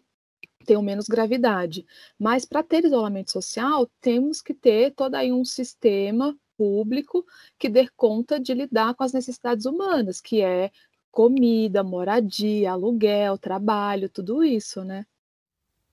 Tenham 0.65 0.81
menos 0.81 1.07
gravidade. 1.07 1.85
Mas 2.19 2.43
para 2.45 2.63
ter 2.63 2.83
isolamento 2.83 3.31
social, 3.31 3.89
temos 4.01 4.41
que 4.41 4.53
ter 4.53 4.91
todo 4.91 5.15
aí 5.15 5.31
um 5.31 5.45
sistema 5.45 6.37
público 6.57 7.25
que 7.57 7.69
dê 7.69 7.87
conta 7.95 8.39
de 8.39 8.53
lidar 8.53 8.95
com 8.95 9.03
as 9.03 9.13
necessidades 9.13 9.65
humanas, 9.65 10.19
que 10.19 10.41
é 10.41 10.71
comida, 11.11 11.83
moradia, 11.83 12.71
aluguel, 12.71 13.37
trabalho, 13.37 14.09
tudo 14.09 14.43
isso, 14.43 14.83
né? 14.83 15.05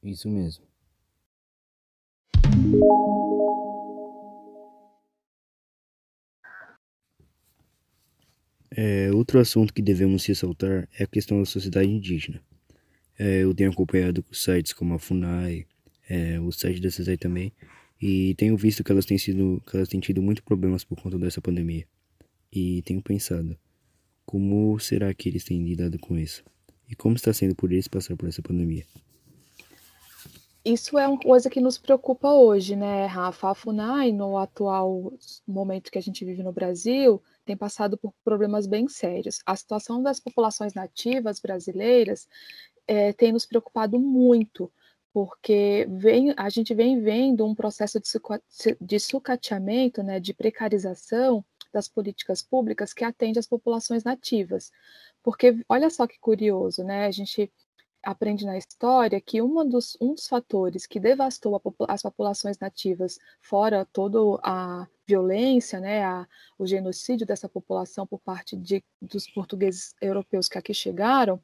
Isso 0.03 0.29
mesmo. 0.29 0.65
É, 8.75 9.13
outro 9.13 9.39
assunto 9.39 9.73
que 9.73 9.83
devemos 9.83 10.25
ressaltar 10.25 10.89
é 10.99 11.05
a 11.05 11.07
questão 11.07 11.39
da 11.39 11.45
sociedade 11.45 11.89
indígena. 11.89 12.43
É, 13.25 13.45
eu 13.45 13.55
tenho 13.55 13.71
acompanhado 13.71 14.25
sites 14.33 14.73
como 14.73 14.95
a 14.95 14.99
FUNAI, 14.99 15.65
é, 16.11 16.41
o 16.41 16.51
site 16.51 16.81
da 16.81 16.91
CESAI 16.91 17.17
também, 17.17 17.53
e 18.01 18.35
tenho 18.35 18.57
visto 18.57 18.83
que 18.83 18.91
elas 18.91 19.07
têm 19.07 19.17
sido, 19.17 19.63
que 19.65 19.77
elas 19.77 19.89
têm 19.89 20.01
tido 20.01 20.21
muitos 20.21 20.45
problemas 20.45 20.83
por 20.83 21.01
conta 21.01 21.17
dessa 21.17 21.41
pandemia. 21.41 21.87
E 22.53 22.83
tenho 22.83 23.01
pensado, 23.01 23.57
como 24.27 24.77
será 24.81 25.15
que 25.15 25.29
eles 25.29 25.45
têm 25.45 25.63
lidado 25.63 26.01
com 26.01 26.19
isso? 26.19 26.43
E 26.89 26.97
como 26.97 27.15
está 27.15 27.33
sendo 27.33 27.55
por 27.55 27.71
eles 27.71 27.87
passar 27.87 28.17
por 28.17 28.29
essa 28.29 28.43
pandemia? 28.43 28.85
Isso 30.65 30.99
é 30.99 31.07
uma 31.07 31.19
coisa 31.19 31.49
que 31.49 31.61
nos 31.61 31.79
preocupa 31.79 32.33
hoje, 32.33 32.75
né, 32.75 33.07
Rafa? 33.07 33.51
A 33.51 33.55
FUNAI, 33.55 34.11
no 34.11 34.37
atual 34.37 35.13
momento 35.47 35.93
que 35.93 35.99
a 35.99 36.03
gente 36.03 36.25
vive 36.25 36.43
no 36.43 36.53
Brasil, 36.53 37.23
tem 37.45 37.57
passado 37.57 37.97
por 37.97 38.13
problemas 38.25 38.67
bem 38.67 38.89
sérios. 38.89 39.41
A 39.45 39.57
situação 39.57 40.03
das 40.03 40.21
populações 40.21 40.75
nativas 40.75 41.41
brasileiras 41.41 42.29
é, 42.87 43.13
tem 43.13 43.33
nos 43.33 43.47
preocupado 43.47 43.99
muito, 43.99 44.73
porque 45.13 45.87
vem, 45.91 46.35
a 46.37 46.49
gente 46.49 46.75
vem 46.75 47.01
vendo 47.01 47.45
um 47.45 47.55
processo 47.55 48.01
de, 48.01 48.09
de 48.81 49.01
sucateamento, 49.01 50.03
né, 50.03 50.19
de 50.19 50.33
precarização 50.33 51.45
das 51.73 51.89
políticas 51.89 52.43
públicas 52.43 52.93
que 52.93 53.05
atende 53.05 53.39
às 53.39 53.47
populações 53.47 54.05
nativas. 54.05 54.71
Porque 55.23 55.65
olha 55.69 55.89
só 55.91 56.07
que 56.07 56.19
curioso, 56.19 56.83
né? 56.85 57.07
A 57.07 57.11
gente 57.11 57.51
aprende 58.03 58.45
na 58.45 58.59
história 58.59 59.21
que 59.21 59.41
dos, 59.41 59.97
um 60.01 60.15
dos 60.15 60.27
fatores 60.27 60.87
que 60.87 60.99
devastou 60.99 61.61
as 61.89 62.03
populações 62.03 62.59
nativas, 62.59 63.19
fora 63.41 63.87
toda 63.93 64.19
a 64.43 64.87
violência, 65.07 65.79
né, 65.79 66.05
a, 66.05 66.27
o 66.59 66.67
genocídio 66.67 67.27
dessa 67.27 67.49
população 67.49 68.07
por 68.07 68.19
parte 68.21 68.57
de, 68.57 68.85
dos 69.01 69.29
portugueses 69.31 69.95
europeus 70.01 70.49
que 70.49 70.59
aqui 70.59 70.75
chegaram, 70.75 71.41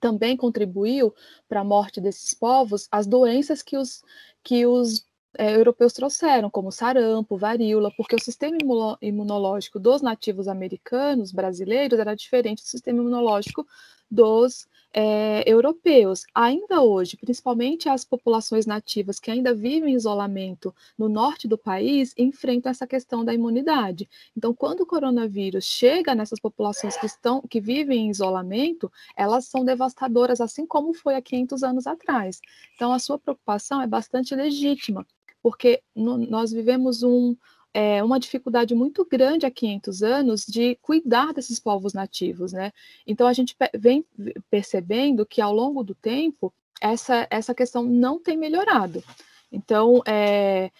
também 0.00 0.36
contribuiu 0.36 1.14
para 1.48 1.60
a 1.60 1.64
morte 1.64 2.00
desses 2.00 2.34
povos 2.34 2.88
as 2.90 3.06
doenças 3.06 3.62
que 3.62 3.76
os, 3.76 4.02
que 4.42 4.66
os 4.66 5.06
é, 5.38 5.54
europeus 5.56 5.92
trouxeram, 5.92 6.50
como 6.50 6.70
sarampo, 6.70 7.36
varíola, 7.36 7.90
porque 7.96 8.16
o 8.16 8.22
sistema 8.22 8.56
imunológico 9.00 9.78
dos 9.78 10.02
nativos 10.02 10.46
americanos, 10.46 11.32
brasileiros, 11.32 11.98
era 11.98 12.14
diferente 12.14 12.62
do 12.62 12.66
sistema 12.66 13.00
imunológico 13.00 13.66
dos 14.10 14.66
é, 14.92 15.42
europeus. 15.46 16.24
Ainda 16.34 16.82
hoje, 16.82 17.16
principalmente 17.16 17.88
as 17.88 18.04
populações 18.04 18.66
nativas 18.66 19.18
que 19.18 19.30
ainda 19.30 19.54
vivem 19.54 19.94
em 19.94 19.96
isolamento 19.96 20.74
no 20.98 21.08
norte 21.08 21.48
do 21.48 21.56
país, 21.56 22.14
enfrentam 22.16 22.70
essa 22.70 22.86
questão 22.86 23.24
da 23.24 23.32
imunidade. 23.32 24.08
Então, 24.36 24.54
quando 24.54 24.80
o 24.80 24.86
coronavírus 24.86 25.64
chega 25.64 26.14
nessas 26.14 26.38
populações 26.38 26.96
que, 26.96 27.06
estão, 27.06 27.40
que 27.42 27.60
vivem 27.60 28.06
em 28.06 28.10
isolamento, 28.10 28.92
elas 29.16 29.46
são 29.46 29.64
devastadoras, 29.64 30.40
assim 30.40 30.66
como 30.66 30.92
foi 30.92 31.14
há 31.14 31.22
500 31.22 31.62
anos 31.62 31.86
atrás. 31.86 32.40
Então, 32.74 32.92
a 32.92 32.98
sua 32.98 33.18
preocupação 33.18 33.80
é 33.80 33.86
bastante 33.86 34.34
legítima, 34.34 35.06
porque 35.42 35.82
no, 35.94 36.18
nós 36.18 36.52
vivemos 36.52 37.02
um, 37.02 37.34
é, 37.74 38.02
uma 38.02 38.20
dificuldade 38.20 38.74
muito 38.74 39.04
grande 39.04 39.46
há 39.46 39.50
500 39.50 40.02
anos 40.02 40.46
de 40.46 40.76
cuidar 40.82 41.32
desses 41.32 41.58
povos 41.58 41.92
nativos, 41.92 42.52
né? 42.52 42.72
Então 43.06 43.26
a 43.26 43.32
gente 43.32 43.56
vem 43.74 44.04
percebendo 44.50 45.24
que 45.24 45.40
ao 45.40 45.54
longo 45.54 45.82
do 45.82 45.94
tempo 45.94 46.52
essa, 46.80 47.26
essa 47.30 47.54
questão 47.54 47.82
não 47.82 48.18
tem 48.18 48.36
melhorado. 48.36 49.02
Então 49.50 50.02
é, 50.06 50.70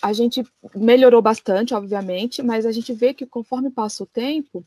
a 0.00 0.12
gente 0.12 0.44
melhorou 0.74 1.22
bastante, 1.22 1.74
obviamente, 1.74 2.42
mas 2.42 2.66
a 2.66 2.72
gente 2.72 2.92
vê 2.92 3.14
que 3.14 3.26
conforme 3.26 3.70
passa 3.70 4.02
o 4.02 4.06
tempo 4.06 4.64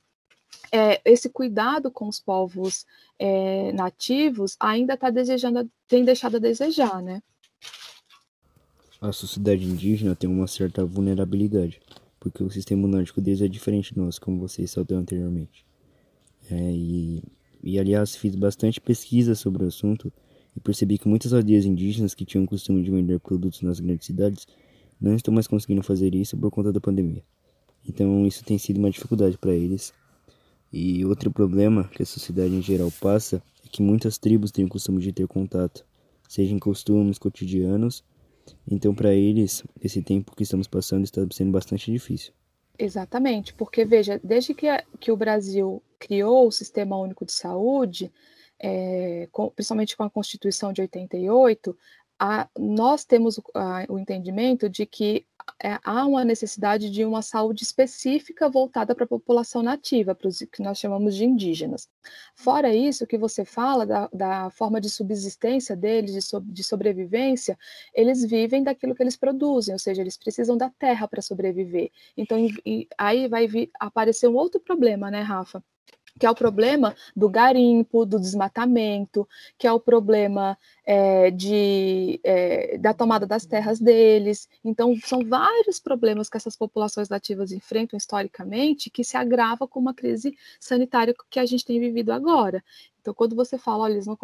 é, 0.71 1.01
esse 1.05 1.29
cuidado 1.29 1.91
com 1.91 2.07
os 2.07 2.19
povos 2.19 2.85
é, 3.19 3.71
nativos 3.73 4.55
ainda 4.59 4.93
está 4.93 5.09
desejando, 5.09 5.69
tem 5.87 6.03
deixado 6.03 6.37
a 6.37 6.39
desejar, 6.39 7.01
né? 7.01 7.21
A 9.01 9.11
sociedade 9.11 9.65
indígena 9.65 10.15
tem 10.15 10.29
uma 10.29 10.47
certa 10.47 10.85
vulnerabilidade, 10.85 11.81
porque 12.19 12.43
o 12.43 12.49
sistema 12.49 12.81
imunológico 12.81 13.21
deles 13.21 13.41
é 13.41 13.47
diferente 13.47 13.93
do 13.93 14.03
nosso, 14.03 14.21
como 14.21 14.39
vocês 14.39 14.71
saltou 14.71 14.97
anteriormente. 14.97 15.65
É, 16.49 16.71
e, 16.71 17.23
e, 17.63 17.79
aliás, 17.79 18.15
fiz 18.15 18.35
bastante 18.35 18.79
pesquisa 18.79 19.35
sobre 19.35 19.63
o 19.63 19.67
assunto 19.67 20.11
e 20.55 20.59
percebi 20.59 20.97
que 20.97 21.07
muitas 21.07 21.33
aldeias 21.33 21.65
indígenas 21.65 22.13
que 22.13 22.25
tinham 22.25 22.45
o 22.45 22.47
costume 22.47 22.83
de 22.83 22.91
vender 22.91 23.19
produtos 23.19 23.61
nas 23.61 23.79
grandes 23.79 24.05
cidades 24.05 24.47
não 24.99 25.15
estão 25.15 25.33
mais 25.33 25.47
conseguindo 25.47 25.83
fazer 25.83 26.15
isso 26.15 26.37
por 26.37 26.49
conta 26.49 26.71
da 26.71 26.79
pandemia. 26.79 27.23
Então, 27.87 28.25
isso 28.25 28.43
tem 28.43 28.57
sido 28.57 28.77
uma 28.77 28.89
dificuldade 28.89 29.37
para 29.37 29.53
eles. 29.53 29.93
E 30.71 31.05
outro 31.05 31.31
problema 31.31 31.83
que 31.85 32.01
a 32.01 32.05
sociedade 32.05 32.53
em 32.53 32.61
geral 32.61 32.91
passa 32.99 33.41
é 33.63 33.67
que 33.69 33.81
muitas 33.81 34.17
tribos 34.17 34.51
têm 34.51 34.65
o 34.65 34.69
costume 34.69 35.01
de 35.01 35.11
ter 35.11 35.27
contato, 35.27 35.85
seja 36.27 36.53
em 36.53 36.59
costumes 36.59 37.17
cotidianos 37.17 38.03
então, 38.69 38.93
para 38.95 39.13
eles, 39.13 39.63
esse 39.81 40.01
tempo 40.01 40.35
que 40.35 40.43
estamos 40.43 40.67
passando 40.67 41.03
está 41.03 41.21
sendo 41.31 41.51
bastante 41.51 41.91
difícil. 41.91 42.33
Exatamente, 42.77 43.53
porque 43.53 43.85
veja, 43.85 44.19
desde 44.23 44.53
que, 44.53 44.67
que 44.99 45.11
o 45.11 45.17
Brasil 45.17 45.81
criou 45.97 46.47
o 46.47 46.51
Sistema 46.51 46.97
Único 46.97 47.25
de 47.25 47.31
Saúde, 47.31 48.11
é, 48.59 49.27
com, 49.31 49.49
principalmente 49.49 49.95
com 49.95 50.03
a 50.03 50.09
Constituição 50.09 50.73
de 50.73 50.81
88, 50.81 51.77
a, 52.19 52.49
nós 52.57 53.05
temos 53.05 53.39
a, 53.53 53.85
o 53.87 53.99
entendimento 53.99 54.69
de 54.69 54.85
que 54.85 55.25
é, 55.63 55.79
há 55.83 56.05
uma 56.05 56.25
necessidade 56.25 56.89
de 56.89 57.05
uma 57.05 57.21
saúde 57.21 57.63
específica 57.63 58.49
voltada 58.49 58.93
para 58.95 59.05
a 59.05 59.07
população 59.07 59.61
nativa, 59.63 60.15
para 60.15 60.27
os 60.27 60.39
que 60.39 60.61
nós 60.61 60.77
chamamos 60.77 61.15
de 61.15 61.25
indígenas. 61.25 61.89
Fora 62.35 62.73
isso, 62.73 63.07
que 63.07 63.17
você 63.17 63.45
fala 63.45 63.85
da, 63.85 64.09
da 64.13 64.49
forma 64.49 64.81
de 64.81 64.89
subsistência 64.89 65.75
deles, 65.75 66.13
de, 66.13 66.21
so, 66.21 66.41
de, 66.41 66.63
sobrevivência, 66.63 67.57
eles 67.93 68.23
vivem 68.23 68.63
daquilo 68.63 68.95
que 68.95 69.03
eles 69.03 69.17
produzem, 69.17 69.73
ou 69.73 69.79
seja, 69.79 70.01
eles 70.01 70.17
precisam 70.17 70.57
da 70.57 70.69
terra 70.69 71.07
para 71.07 71.21
sobreviver. 71.21 71.91
Então, 72.17 72.37
e, 72.65 72.87
aí 72.97 73.27
vai 73.27 73.47
aparecer 73.79 74.27
um 74.27 74.35
outro 74.35 74.59
problema, 74.59 75.09
né, 75.11 75.21
Rafa? 75.21 75.63
Que 76.19 76.25
é 76.25 76.29
o 76.29 76.35
problema 76.35 76.95
do 77.15 77.29
garimpo, 77.29 78.05
do 78.05 78.19
desmatamento, 78.19 79.27
que 79.57 79.67
é 79.67 79.71
o 79.71 79.79
problema 79.79 80.57
é, 80.85 81.29
de, 81.29 82.19
é, 82.23 82.77
da 82.77 82.93
tomada 82.93 83.25
das 83.25 83.45
terras 83.45 83.79
deles. 83.79 84.47
Então, 84.63 84.95
são 85.03 85.19
vários 85.27 85.79
problemas 85.79 86.29
que 86.29 86.37
essas 86.37 86.55
populações 86.55 87.09
nativas 87.09 87.51
enfrentam 87.51 87.97
historicamente 87.97 88.89
que 88.89 89.03
se 89.03 89.17
agrava 89.17 89.67
com 89.67 89.79
uma 89.79 89.93
crise 89.93 90.37
sanitária 90.59 91.13
que 91.29 91.39
a 91.39 91.45
gente 91.45 91.65
tem 91.65 91.79
vivido 91.79 92.11
agora. 92.11 92.63
Então, 93.01 93.13
quando 93.13 93.35
você 93.35 93.57
fala, 93.57 93.83
olha, 93.83 93.93
eles 93.93 94.07
não, 94.07 94.17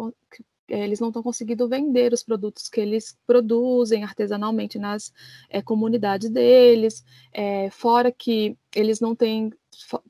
eles 0.80 1.00
não 1.00 1.08
estão 1.08 1.22
conseguindo 1.22 1.68
vender 1.68 2.12
os 2.12 2.22
produtos 2.22 2.68
que 2.68 2.80
eles 2.80 3.18
produzem 3.26 4.04
artesanalmente 4.04 4.78
nas 4.78 5.12
é, 5.48 5.60
comunidades 5.60 6.30
deles, 6.30 7.04
é, 7.32 7.70
fora 7.70 8.10
que 8.10 8.56
eles 8.74 9.00
não 9.00 9.14
têm 9.14 9.50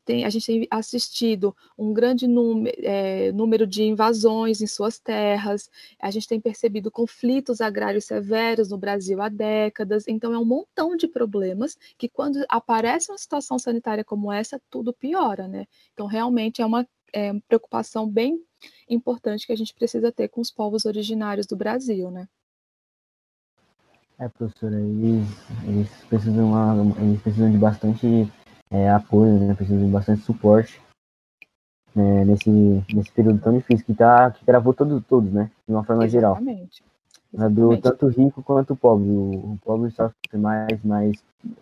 tem, 0.04 0.24
a 0.24 0.30
gente 0.30 0.46
tem 0.46 0.66
assistido 0.70 1.56
um 1.78 1.92
grande 1.92 2.26
número, 2.26 2.76
é, 2.80 3.30
número 3.32 3.66
de 3.66 3.84
invasões 3.84 4.60
em 4.60 4.66
suas 4.66 4.98
terras, 4.98 5.70
a 6.00 6.10
gente 6.10 6.26
tem 6.26 6.40
percebido 6.40 6.90
conflitos 6.90 7.60
agrários 7.60 8.04
severos 8.04 8.70
no 8.70 8.78
Brasil 8.78 9.22
há 9.22 9.28
décadas, 9.28 10.08
então 10.08 10.34
é 10.34 10.38
um 10.38 10.44
montão 10.44 10.96
de 10.96 11.06
problemas 11.06 11.76
que 11.96 12.08
quando 12.08 12.44
aparece 12.48 13.10
uma 13.10 13.18
situação 13.18 13.58
sanitária 13.58 14.04
como 14.04 14.32
essa, 14.32 14.60
tudo 14.68 14.92
piora, 14.92 15.46
né? 15.46 15.66
Então 15.92 16.06
realmente 16.06 16.60
é 16.60 16.66
uma 16.66 16.86
é, 17.12 17.32
preocupação 17.48 18.08
bem 18.08 18.40
importante 18.88 19.46
que 19.46 19.52
a 19.52 19.56
gente 19.56 19.74
precisa 19.74 20.12
ter 20.12 20.28
com 20.28 20.40
os 20.40 20.50
povos 20.50 20.84
originários 20.84 21.46
do 21.46 21.56
Brasil, 21.56 22.10
né? 22.10 22.28
É, 24.18 24.28
professora, 24.28 24.78
eles, 24.78 25.26
eles, 25.64 25.88
precisam, 26.08 26.94
eles 26.98 27.20
precisam 27.22 27.50
de 27.50 27.58
bastante 27.58 28.32
é, 28.70 28.88
apoio, 28.90 29.38
né? 29.38 29.54
precisam 29.54 29.84
de 29.84 29.90
bastante 29.90 30.22
suporte 30.22 30.80
né? 31.94 32.24
nesse, 32.24 32.50
nesse 32.94 33.10
período 33.10 33.40
tão 33.40 33.56
difícil 33.56 33.84
que, 33.84 33.94
tá, 33.94 34.30
que 34.30 34.44
gravou 34.44 34.72
todos, 34.72 35.02
todos, 35.06 35.32
né? 35.32 35.50
De 35.66 35.74
uma 35.74 35.82
forma 35.82 36.04
Exatamente. 36.04 36.82
geral. 37.32 37.50
Do 37.50 37.76
tanto 37.80 38.08
rico 38.08 38.42
quanto 38.42 38.76
pobre. 38.76 39.08
O, 39.08 39.54
o 39.54 39.58
pobre 39.64 39.90
sofre 39.90 40.14
mais, 40.34 40.78
mas 40.84 41.16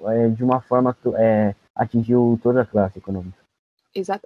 é, 0.07 0.29
de 0.29 0.45
uma 0.45 0.61
forma 0.61 0.95
é, 1.17 1.55
atingiu 1.75 2.39
toda 2.43 2.63
a 2.63 2.67
classe 2.67 2.99
econômica 2.99 3.40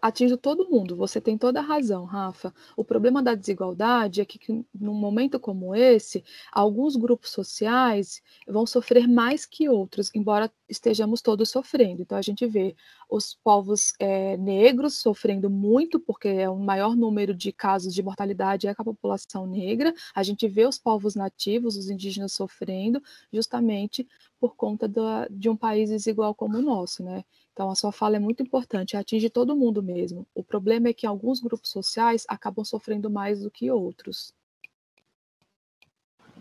atinge 0.03 0.37
todo 0.37 0.69
mundo. 0.69 0.97
Você 0.97 1.21
tem 1.21 1.39
toda 1.39 1.61
a 1.61 1.63
razão, 1.63 2.05
Rafa. 2.05 2.53
O 2.77 2.85
problema 2.85 3.23
da 3.23 3.35
desigualdade 3.35 4.21
é 4.21 4.25
que, 4.25 4.39
que, 4.39 4.65
num 4.75 4.95
momento 4.95 5.41
como 5.41 5.75
esse, 5.75 6.23
alguns 6.53 6.97
grupos 6.97 7.31
sociais 7.31 8.23
vão 8.47 8.67
sofrer 8.67 9.09
mais 9.09 9.47
que 9.47 9.69
outros, 9.69 10.11
embora 10.15 10.53
estejamos 10.69 11.23
todos 11.23 11.51
sofrendo. 11.51 12.03
Então, 12.03 12.19
a 12.19 12.23
gente 12.23 12.47
vê 12.47 12.77
os 13.09 13.35
povos 13.35 13.93
é, 13.99 14.37
negros 14.37 14.99
sofrendo 14.99 15.49
muito, 15.49 15.99
porque 15.99 16.29
é 16.29 16.49
o 16.49 16.59
maior 16.59 16.95
número 16.97 17.35
de 17.35 17.53
casos 17.53 17.95
de 17.95 18.03
mortalidade 18.03 18.67
é 18.67 18.75
com 18.75 18.83
a 18.83 18.85
população 18.87 19.47
negra. 19.47 19.95
A 20.15 20.23
gente 20.23 20.47
vê 20.49 20.67
os 20.67 20.79
povos 20.79 21.15
nativos, 21.15 21.77
os 21.77 21.89
indígenas 21.89 22.33
sofrendo, 22.33 23.03
justamente 23.33 24.07
por 24.39 24.57
conta 24.57 24.87
da, 24.87 25.27
de 25.29 25.49
um 25.49 25.57
país 25.57 25.89
desigual 25.91 26.35
como 26.35 26.59
o 26.59 26.63
nosso, 26.63 27.03
né? 27.03 27.25
Então, 27.55 27.71
a 27.71 27.77
sua 27.77 27.93
fala 27.93 28.17
é 28.17 28.19
muito 28.19 28.43
importante, 28.43 28.97
atinge 28.97 29.31
todo 29.31 29.55
mundo 29.55 29.81
mesmo. 29.81 30.27
O 30.35 30.43
problema 30.43 30.89
é 30.89 30.93
que 30.93 31.07
alguns 31.07 31.41
grupos 31.41 31.71
sociais 31.71 32.27
acabam 32.29 32.65
sofrendo 32.65 33.09
mais 33.09 33.43
do 33.43 33.51
que 33.51 33.71
outros. 33.71 34.35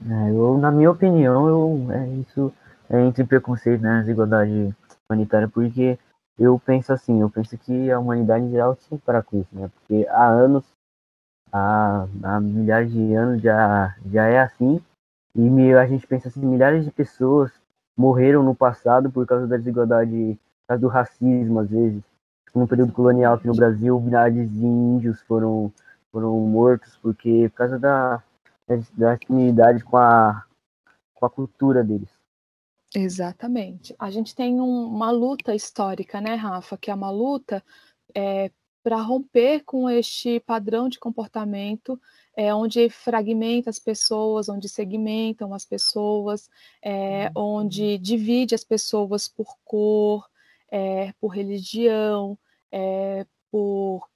É, 0.10 0.32
eu, 0.32 0.58
na 0.58 0.72
minha 0.72 0.90
opinião, 0.90 1.48
eu, 1.48 1.92
é, 1.92 2.08
isso 2.16 2.52
é 2.90 3.00
entre 3.06 3.24
preconceito, 3.24 3.80
né, 3.82 4.00
desigualdade 4.00 4.76
humanitária, 5.08 5.48
porque 5.48 6.00
eu 6.40 6.60
penso 6.60 6.92
assim, 6.92 7.22
eu 7.22 7.30
penso 7.30 7.56
que 7.60 7.92
a 7.92 8.00
humanidade 8.00 8.46
em 8.46 8.52
geral 8.52 8.76
se 8.76 8.98
para 8.98 9.22
com 9.22 9.40
isso, 9.40 9.50
né, 9.54 9.70
porque 9.70 10.08
há 10.10 10.28
anos, 10.28 10.66
há, 11.52 12.08
há 12.24 12.40
milhares 12.42 12.92
de 12.92 13.14
anos 13.14 13.40
já, 13.40 13.96
já 14.12 14.26
é 14.26 14.40
assim, 14.40 14.82
e 15.36 15.74
a 15.74 15.86
gente 15.86 16.08
pensa 16.08 16.28
assim, 16.28 16.44
milhares 16.44 16.84
de 16.84 16.92
pessoas 16.92 17.52
morreram 17.96 18.42
no 18.42 18.56
passado 18.56 19.12
por 19.12 19.28
causa 19.28 19.46
da 19.46 19.58
desigualdade 19.58 20.38
causa 20.68 20.82
do 20.82 20.88
racismo, 20.88 21.60
às 21.60 21.70
vezes. 21.70 22.04
No 22.54 22.68
período 22.68 22.94
colonial 22.94 23.34
aqui 23.34 23.48
no 23.48 23.56
Brasil, 23.56 24.00
milhares 24.00 24.52
de 24.52 24.66
índios 24.66 25.22
foram, 25.22 25.74
foram 26.12 26.40
mortos 26.42 26.96
porque 27.02 27.50
por 27.50 27.56
causa 27.56 27.80
da, 27.80 28.24
da 28.96 29.18
comunidade 29.18 29.84
com 29.84 29.98
a, 29.98 30.46
com 31.16 31.26
a 31.26 31.30
cultura 31.30 31.84
deles. 31.84 32.10
Exatamente. 32.96 33.96
A 33.98 34.12
gente 34.12 34.36
tem 34.36 34.62
um, 34.62 34.86
uma 34.86 35.10
luta 35.10 35.56
histórica, 35.56 36.22
né, 36.22 36.36
Rafa? 36.36 36.78
Que 36.78 36.92
é 36.92 36.94
uma 36.94 37.10
luta 37.10 37.64
é, 38.14 38.52
para 38.84 39.02
romper 39.02 39.64
com 39.64 39.90
este 39.90 40.40
padrão 40.42 40.90
de 40.90 41.00
comportamento 41.00 42.00
é, 42.36 42.54
onde 42.54 42.90
fragmenta 42.90 43.70
as 43.70 43.80
pessoas, 43.80 44.50
onde 44.50 44.68
segmentam 44.68 45.54
as 45.54 45.66
pessoas, 45.66 46.50
é, 46.84 47.32
onde 47.36 47.98
divide 47.98 48.54
as 48.54 48.64
pessoas 48.64 49.28
por 49.28 49.56
cor, 49.64 50.28
é, 50.74 51.14
por 51.22 51.28
religião, 51.28 52.36
é, 52.72 53.28
por, 53.52 54.10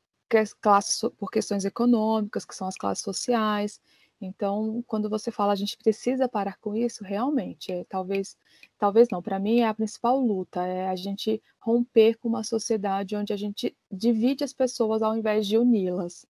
classe, 0.60 1.08
por 1.12 1.30
questões 1.30 1.64
econômicas, 1.66 2.46
que 2.46 2.56
são 2.56 2.68
as 2.68 2.76
classes 2.76 3.04
sociais. 3.04 3.80
Então, 4.20 4.84
quando 4.88 5.08
você 5.08 5.30
fala 5.30 5.54
a 5.54 5.56
gente 5.56 5.78
precisa 5.78 6.28
parar 6.28 6.58
com 6.58 6.76
isso, 6.76 7.04
realmente, 7.04 7.72
é, 7.72 7.86
talvez, 7.88 8.36
talvez 8.80 9.08
não. 9.12 9.22
Para 9.22 9.38
mim 9.38 9.60
é 9.60 9.68
a 9.68 9.74
principal 9.74 10.20
luta, 10.20 10.66
é 10.66 10.90
a 10.90 10.96
gente 10.96 11.40
romper 11.60 12.16
com 12.16 12.28
uma 12.28 12.44
sociedade 12.44 13.16
onde 13.16 13.32
a 13.32 13.38
gente 13.38 13.78
divide 13.92 14.44
as 14.44 14.52
pessoas 14.52 15.04
ao 15.04 15.16
invés 15.16 15.46
de 15.46 15.60
uni-las. 15.60 16.26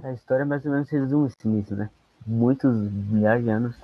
A 0.00 0.12
história 0.12 0.46
mais 0.46 0.64
ou 0.64 0.70
menos 0.70 0.88
resume-se 0.88 1.48
nisso, 1.48 1.74
né? 1.74 1.90
Muitos 2.24 2.72
milhares 3.10 3.42
de 3.42 3.50
anos 3.50 3.76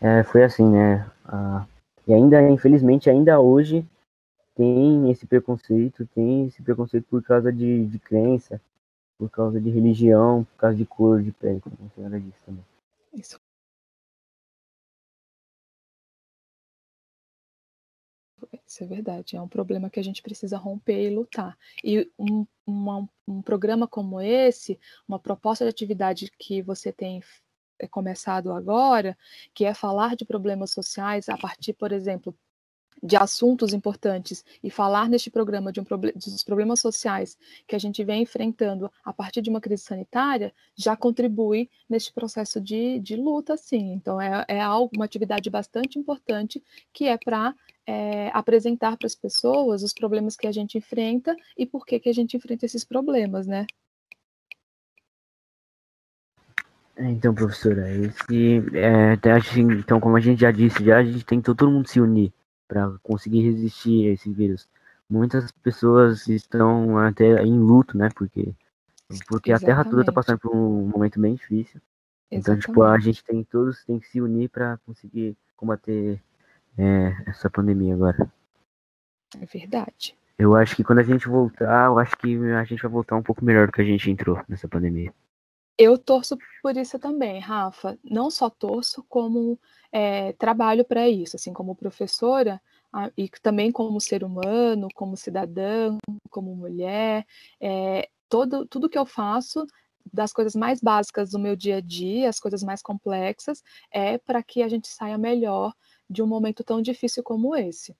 é, 0.00 0.24
foi 0.24 0.42
assim, 0.42 0.68
né? 0.68 1.08
Ah, 1.24 1.64
e 2.06 2.14
ainda, 2.14 2.48
infelizmente, 2.50 3.08
ainda 3.10 3.40
hoje 3.40 3.86
tem 4.54 5.10
esse 5.10 5.26
preconceito, 5.26 6.06
tem 6.14 6.46
esse 6.46 6.62
preconceito 6.62 7.06
por 7.08 7.22
causa 7.22 7.52
de, 7.52 7.86
de 7.86 7.98
crença, 7.98 8.60
por 9.18 9.30
causa 9.30 9.60
de 9.60 9.70
religião, 9.70 10.44
por 10.44 10.56
causa 10.56 10.76
de 10.76 10.84
cor 10.84 11.22
de 11.22 11.32
pele, 11.32 11.60
como 11.60 11.76
a 11.86 11.94
senhora 11.94 12.20
disse 12.20 12.42
também. 12.44 12.64
Isso 13.12 13.38
Isso 18.70 18.84
é 18.84 18.86
verdade, 18.86 19.34
é 19.34 19.42
um 19.42 19.48
problema 19.48 19.90
que 19.90 19.98
a 19.98 20.02
gente 20.02 20.22
precisa 20.22 20.56
romper 20.56 21.10
e 21.10 21.14
lutar. 21.14 21.58
E 21.82 22.08
um, 22.16 22.46
uma, 22.64 23.08
um 23.26 23.42
programa 23.42 23.88
como 23.88 24.20
esse, 24.20 24.78
uma 25.08 25.18
proposta 25.18 25.64
de 25.64 25.70
atividade 25.70 26.30
que 26.38 26.62
você 26.62 26.92
tem 26.92 27.20
começado 27.88 28.52
agora, 28.52 29.16
que 29.54 29.64
é 29.64 29.74
falar 29.74 30.16
de 30.16 30.24
problemas 30.24 30.70
sociais 30.70 31.28
a 31.28 31.36
partir, 31.36 31.72
por 31.72 31.92
exemplo, 31.92 32.34
de 33.02 33.16
assuntos 33.16 33.72
importantes 33.72 34.44
e 34.62 34.70
falar 34.70 35.08
neste 35.08 35.30
programa 35.30 35.72
de 35.72 35.80
um, 35.80 35.84
dos 35.84 36.44
problemas 36.44 36.80
sociais 36.80 37.38
que 37.66 37.74
a 37.74 37.78
gente 37.78 38.04
vem 38.04 38.22
enfrentando 38.22 38.90
a 39.04 39.12
partir 39.12 39.40
de 39.40 39.48
uma 39.48 39.60
crise 39.60 39.82
sanitária, 39.82 40.52
já 40.74 40.96
contribui 40.96 41.70
neste 41.88 42.12
processo 42.12 42.60
de, 42.60 42.98
de 43.00 43.16
luta, 43.16 43.56
sim. 43.56 43.92
Então, 43.92 44.20
é, 44.20 44.44
é 44.48 44.60
algo, 44.60 44.90
uma 44.94 45.04
atividade 45.04 45.48
bastante 45.48 45.98
importante 45.98 46.62
que 46.92 47.06
é 47.06 47.16
para 47.16 47.54
é, 47.86 48.30
apresentar 48.34 48.96
para 48.96 49.06
as 49.06 49.14
pessoas 49.14 49.82
os 49.82 49.92
problemas 49.92 50.36
que 50.36 50.46
a 50.46 50.52
gente 50.52 50.76
enfrenta 50.78 51.34
e 51.56 51.64
por 51.64 51.86
que, 51.86 51.98
que 51.98 52.08
a 52.08 52.14
gente 52.14 52.36
enfrenta 52.36 52.66
esses 52.66 52.84
problemas, 52.84 53.46
né? 53.46 53.66
É, 56.89 56.89
então, 57.08 57.34
professora, 57.34 57.90
esse, 57.90 58.62
é, 58.74 59.14
então, 59.78 60.00
como 60.00 60.16
a 60.16 60.20
gente 60.20 60.40
já 60.40 60.50
disse, 60.50 60.84
já 60.84 60.98
a 60.98 61.04
gente 61.04 61.24
tem 61.24 61.40
que 61.40 61.46
todo 61.46 61.70
mundo 61.70 61.88
se 61.88 62.00
unir 62.00 62.32
para 62.68 62.92
conseguir 63.02 63.42
resistir 63.42 64.08
a 64.08 64.12
esse 64.12 64.32
vírus. 64.32 64.68
Muitas 65.08 65.50
pessoas 65.50 66.28
estão 66.28 66.98
até 66.98 67.42
em 67.42 67.58
luto, 67.58 67.96
né? 67.96 68.08
Porque, 68.14 68.54
porque 69.28 69.52
a 69.52 69.58
Terra 69.58 69.84
toda 69.84 70.02
está 70.02 70.12
passando 70.12 70.38
por 70.38 70.54
um 70.54 70.86
momento 70.86 71.20
bem 71.20 71.34
difícil. 71.34 71.80
Então, 72.30 72.56
tipo, 72.58 72.82
a 72.82 72.98
gente 72.98 73.24
tem 73.24 73.42
todos 73.42 73.84
tem 73.84 73.98
que 73.98 74.06
se 74.06 74.20
unir 74.20 74.48
para 74.48 74.78
conseguir 74.86 75.36
combater 75.56 76.22
é, 76.78 77.16
essa 77.26 77.50
pandemia 77.50 77.94
agora. 77.94 78.30
É 79.40 79.46
verdade. 79.46 80.16
Eu 80.38 80.54
acho 80.54 80.76
que 80.76 80.84
quando 80.84 81.00
a 81.00 81.04
gente 81.04 81.28
voltar, 81.28 81.86
eu 81.86 81.98
acho 81.98 82.16
que 82.16 82.36
a 82.52 82.64
gente 82.64 82.82
vai 82.82 82.90
voltar 82.90 83.16
um 83.16 83.22
pouco 83.22 83.44
melhor 83.44 83.66
do 83.66 83.72
que 83.72 83.82
a 83.82 83.84
gente 83.84 84.10
entrou 84.10 84.40
nessa 84.48 84.68
pandemia. 84.68 85.12
Eu 85.82 85.96
torço 85.96 86.36
por 86.62 86.76
isso 86.76 86.98
também, 86.98 87.40
Rafa. 87.40 87.98
Não 88.04 88.30
só 88.30 88.50
torço, 88.50 89.02
como 89.08 89.58
é, 89.90 90.34
trabalho 90.34 90.84
para 90.84 91.08
isso, 91.08 91.36
assim 91.36 91.54
como 91.54 91.74
professora 91.74 92.60
e 93.16 93.30
também 93.42 93.72
como 93.72 93.98
ser 93.98 94.22
humano, 94.22 94.88
como 94.94 95.16
cidadã, 95.16 95.96
como 96.28 96.54
mulher. 96.54 97.26
É, 97.58 98.10
todo, 98.28 98.66
tudo 98.66 98.90
que 98.90 98.98
eu 98.98 99.06
faço, 99.06 99.66
das 100.12 100.34
coisas 100.34 100.54
mais 100.54 100.82
básicas 100.82 101.30
do 101.30 101.38
meu 101.38 101.56
dia 101.56 101.78
a 101.78 101.80
dia, 101.80 102.28
as 102.28 102.38
coisas 102.38 102.62
mais 102.62 102.82
complexas, 102.82 103.62
é 103.90 104.18
para 104.18 104.42
que 104.42 104.62
a 104.62 104.68
gente 104.68 104.86
saia 104.86 105.16
melhor 105.16 105.72
de 106.10 106.22
um 106.22 106.26
momento 106.26 106.62
tão 106.62 106.82
difícil 106.82 107.22
como 107.22 107.56
esse. 107.56 107.96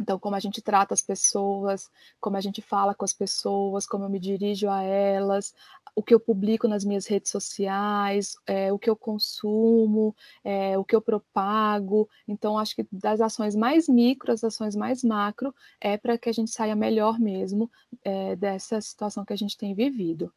Então, 0.00 0.18
como 0.18 0.36
a 0.36 0.40
gente 0.40 0.60
trata 0.60 0.94
as 0.94 1.00
pessoas, 1.00 1.90
como 2.20 2.36
a 2.36 2.40
gente 2.40 2.60
fala 2.60 2.94
com 2.94 3.04
as 3.04 3.14
pessoas, 3.14 3.86
como 3.86 4.04
eu 4.04 4.10
me 4.10 4.20
dirijo 4.20 4.68
a 4.68 4.82
elas, 4.82 5.54
o 5.96 6.02
que 6.02 6.14
eu 6.14 6.20
publico 6.20 6.68
nas 6.68 6.84
minhas 6.84 7.06
redes 7.06 7.30
sociais, 7.30 8.36
é, 8.46 8.70
o 8.70 8.78
que 8.78 8.88
eu 8.88 8.94
consumo, 8.94 10.14
é, 10.44 10.76
o 10.76 10.84
que 10.84 10.94
eu 10.94 11.00
propago. 11.00 12.06
Então, 12.28 12.58
acho 12.58 12.76
que 12.76 12.86
das 12.92 13.18
ações 13.22 13.56
mais 13.56 13.88
micro, 13.88 14.30
as 14.30 14.44
ações 14.44 14.76
mais 14.76 15.02
macro, 15.02 15.54
é 15.80 15.96
para 15.96 16.18
que 16.18 16.28
a 16.28 16.32
gente 16.32 16.50
saia 16.50 16.76
melhor 16.76 17.18
mesmo 17.18 17.70
é, 18.04 18.36
dessa 18.36 18.78
situação 18.78 19.24
que 19.24 19.32
a 19.32 19.36
gente 19.36 19.56
tem 19.56 19.74
vivido. 19.74 20.30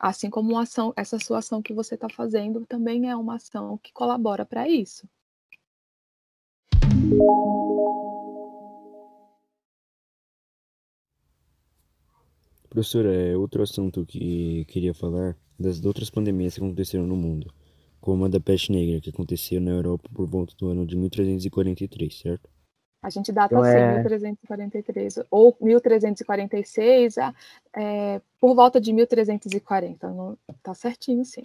Assim 0.00 0.30
como 0.30 0.58
ação, 0.58 0.94
essa 0.96 1.18
sua 1.18 1.40
ação 1.40 1.60
que 1.60 1.74
você 1.74 1.94
está 1.94 2.08
fazendo 2.08 2.64
também 2.66 3.10
é 3.10 3.14
uma 3.14 3.36
ação 3.36 3.78
que 3.82 3.92
colabora 3.92 4.46
para 4.46 4.66
isso. 4.66 5.06
Professora, 12.72 13.14
é 13.14 13.36
outro 13.36 13.62
assunto 13.62 14.06
que 14.06 14.64
queria 14.64 14.94
falar 14.94 15.36
das 15.60 15.84
outras 15.84 16.08
pandemias 16.08 16.54
que 16.54 16.60
aconteceram 16.64 17.06
no 17.06 17.14
mundo, 17.14 17.52
como 18.00 18.24
a 18.24 18.28
da 18.28 18.40
peste 18.40 18.72
negra, 18.72 18.98
que 18.98 19.10
aconteceu 19.10 19.60
na 19.60 19.72
Europa 19.72 20.08
por 20.10 20.26
volta 20.26 20.54
do 20.58 20.68
ano 20.68 20.86
de 20.86 20.96
1343, 20.96 22.18
certo? 22.18 22.48
A 23.02 23.10
gente 23.10 23.30
data 23.30 23.54
então, 23.54 23.62
assim, 23.62 23.76
é... 23.76 23.96
1343 23.96 25.18
ou 25.30 25.54
1346, 25.60 27.16
é, 27.76 28.22
por 28.40 28.54
volta 28.54 28.80
de 28.80 28.90
1340, 28.90 30.08
não, 30.10 30.38
tá 30.62 30.72
certinho, 30.72 31.26
sim. 31.26 31.42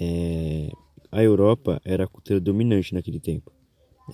É, 0.00 0.70
a 1.12 1.22
Europa 1.22 1.78
era 1.84 2.04
a 2.04 2.08
cultura 2.08 2.40
dominante 2.40 2.94
naquele 2.94 3.20
tempo. 3.20 3.52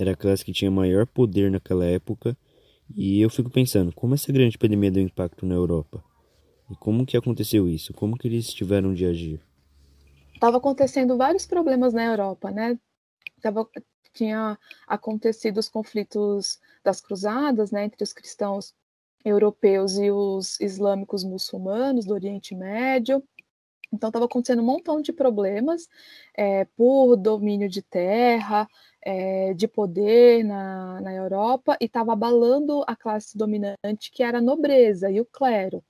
Era 0.01 0.11
a 0.11 0.16
classe 0.16 0.44
que 0.44 0.53
tinha 0.53 0.68
maior 0.68 1.07
poder 1.07 1.49
naquela 1.49 1.85
época, 1.85 2.37
e 2.92 3.20
eu 3.20 3.31
fico 3.31 3.49
pensando, 3.49 3.92
como 3.94 4.14
essa 4.14 4.33
grande 4.33 4.57
epidemia 4.57 4.90
deu 4.90 5.05
impacto 5.05 5.47
na 5.47 5.55
Europa? 5.55 6.03
E 6.70 6.77
como 6.77 7.05
que 7.05 7.16
aconteceu 7.16 7.68
isso? 7.68 7.92
Como 7.92 8.16
que 8.16 8.27
eles 8.27 8.53
tiveram 8.53 8.94
de 8.94 9.05
agir? 9.05 9.40
Estava 10.35 10.57
acontecendo 10.57 11.16
vários 11.16 11.46
problemas 11.46 11.92
na 11.92 12.05
Europa, 12.05 12.50
né? 12.50 12.79
Tava, 13.40 13.68
tinha 14.14 14.59
acontecido 14.87 15.59
os 15.59 15.68
conflitos 15.68 16.59
das 16.83 17.00
cruzadas, 17.00 17.70
né, 17.70 17.85
entre 17.85 18.03
os 18.03 18.12
cristãos 18.12 18.74
europeus 19.24 19.98
e 19.98 20.11
os 20.11 20.61
islâmicos 20.61 21.24
muçulmanos 21.24 22.05
do 22.05 22.14
Oriente 22.14 22.55
Médio. 22.55 23.22
Então 23.92 24.09
estava 24.09 24.24
acontecendo 24.24 24.61
um 24.61 24.66
montão 24.66 25.00
de 25.00 25.12
problemas 25.12 25.88
é, 26.37 26.64
por 26.77 27.16
domínio 27.16 27.68
de 27.68 27.81
terra, 27.81 28.68
é, 29.03 29.55
de 29.55 29.68
poder 29.68 30.44
na, 30.44 31.00
na 31.00 31.14
Europa 31.14 31.77
e 31.81 31.85
estava 31.85 32.12
abalando 32.12 32.83
a 32.87 32.96
classe 32.96 33.37
dominante 33.37 34.11
que 34.12 34.22
era 34.22 34.38
a 34.38 34.42
nobreza 34.42 35.11
e 35.11 35.20
o 35.20 35.24
clero. 35.24 35.83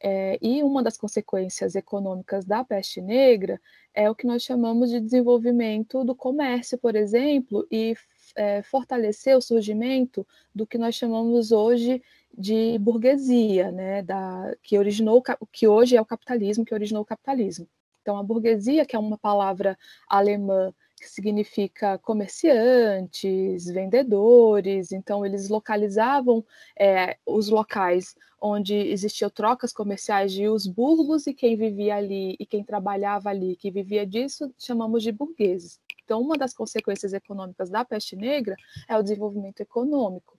É, 0.00 0.38
e 0.40 0.62
uma 0.62 0.82
das 0.82 0.96
consequências 0.96 1.74
econômicas 1.74 2.44
da 2.44 2.62
peste 2.62 3.00
negra 3.00 3.60
é 3.92 4.08
o 4.08 4.14
que 4.14 4.26
nós 4.26 4.42
chamamos 4.42 4.90
de 4.90 5.00
desenvolvimento 5.00 6.04
do 6.04 6.14
comércio, 6.14 6.78
por 6.78 6.94
exemplo, 6.94 7.66
e 7.70 7.96
é, 8.36 8.62
fortalecer 8.62 9.36
o 9.36 9.40
surgimento 9.40 10.26
do 10.54 10.66
que 10.66 10.78
nós 10.78 10.94
chamamos 10.94 11.50
hoje 11.50 12.00
de 12.36 12.78
burguesia, 12.78 13.72
né, 13.72 14.02
da, 14.02 14.54
que 14.62 14.78
originou 14.78 15.22
que 15.50 15.66
hoje 15.66 15.96
é 15.96 16.00
o 16.00 16.06
capitalismo, 16.06 16.64
que 16.64 16.74
originou 16.74 17.02
o 17.02 17.06
capitalismo. 17.06 17.66
Então, 18.00 18.16
a 18.16 18.22
burguesia, 18.22 18.86
que 18.86 18.94
é 18.94 18.98
uma 18.98 19.18
palavra 19.18 19.76
alemã 20.08 20.72
que 20.98 21.08
significa 21.08 21.98
comerciantes, 21.98 23.66
vendedores, 23.66 24.92
então 24.92 25.24
eles 25.24 25.48
localizavam 25.48 26.44
é, 26.78 27.16
os 27.26 27.48
locais 27.48 28.14
onde 28.40 28.74
existiam 28.74 29.30
trocas 29.30 29.72
comerciais 29.72 30.32
de 30.32 30.48
os 30.48 30.66
burgos 30.66 31.26
e 31.26 31.34
quem 31.34 31.56
vivia 31.56 31.96
ali 31.96 32.36
e 32.38 32.46
quem 32.46 32.62
trabalhava 32.62 33.30
ali, 33.30 33.56
que 33.56 33.70
vivia 33.70 34.06
disso, 34.06 34.52
chamamos 34.58 35.02
de 35.02 35.12
burgueses. 35.12 35.80
Então, 36.04 36.20
uma 36.20 36.38
das 36.38 36.54
consequências 36.54 37.12
econômicas 37.12 37.68
da 37.68 37.84
peste 37.84 38.16
negra 38.16 38.56
é 38.88 38.96
o 38.96 39.02
desenvolvimento 39.02 39.60
econômico, 39.60 40.38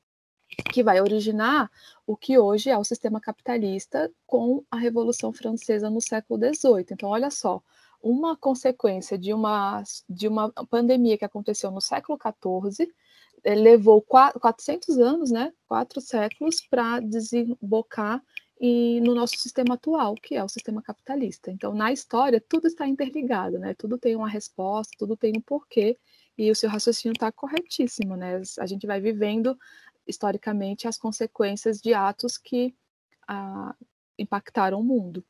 que 0.71 0.81
vai 0.81 0.99
originar 0.99 1.69
o 2.07 2.17
que 2.17 2.39
hoje 2.39 2.69
é 2.69 2.77
o 2.77 2.83
sistema 2.83 3.21
capitalista 3.21 4.11
com 4.25 4.63
a 4.71 4.77
Revolução 4.77 5.31
Francesa 5.31 5.89
no 5.89 6.01
século 6.01 6.39
XVIII. 6.39 6.85
Então, 6.91 7.09
olha 7.09 7.29
só, 7.29 7.61
uma 8.01 8.35
consequência 8.37 9.17
de 9.17 9.33
uma, 9.33 9.83
de 10.09 10.27
uma 10.27 10.51
pandemia 10.69 11.17
que 11.17 11.25
aconteceu 11.25 11.71
no 11.71 11.81
século 11.81 12.17
XIV, 12.17 12.91
eh, 13.43 13.55
levou 13.55 14.01
400 14.01 14.97
anos, 14.97 15.31
né, 15.31 15.53
quatro 15.67 16.01
séculos, 16.01 16.61
para 16.61 16.99
desembocar 16.99 18.23
e 18.59 18.99
no 19.01 19.15
nosso 19.15 19.37
sistema 19.37 19.75
atual, 19.75 20.15
que 20.15 20.35
é 20.35 20.43
o 20.43 20.49
sistema 20.49 20.81
capitalista. 20.81 21.49
Então, 21.49 21.73
na 21.73 21.93
história, 21.93 22.43
tudo 22.45 22.67
está 22.67 22.85
interligado, 22.85 23.57
né? 23.57 23.73
Tudo 23.73 23.97
tem 23.97 24.15
uma 24.17 24.27
resposta, 24.27 24.93
tudo 24.99 25.15
tem 25.15 25.31
um 25.37 25.41
porquê, 25.41 25.97
e 26.37 26.51
o 26.51 26.55
seu 26.55 26.69
raciocínio 26.69 27.13
está 27.13 27.31
corretíssimo, 27.31 28.17
né? 28.17 28.41
A 28.59 28.65
gente 28.65 28.85
vai 28.85 28.99
vivendo 28.99 29.57
historicamente 30.05 30.87
as 30.87 30.97
consequências 30.97 31.79
de 31.79 31.93
atos 31.93 32.37
que 32.37 32.75
ah, 33.27 33.73
impactaram 34.17 34.79
o 34.81 34.83
mundo. 34.83 35.23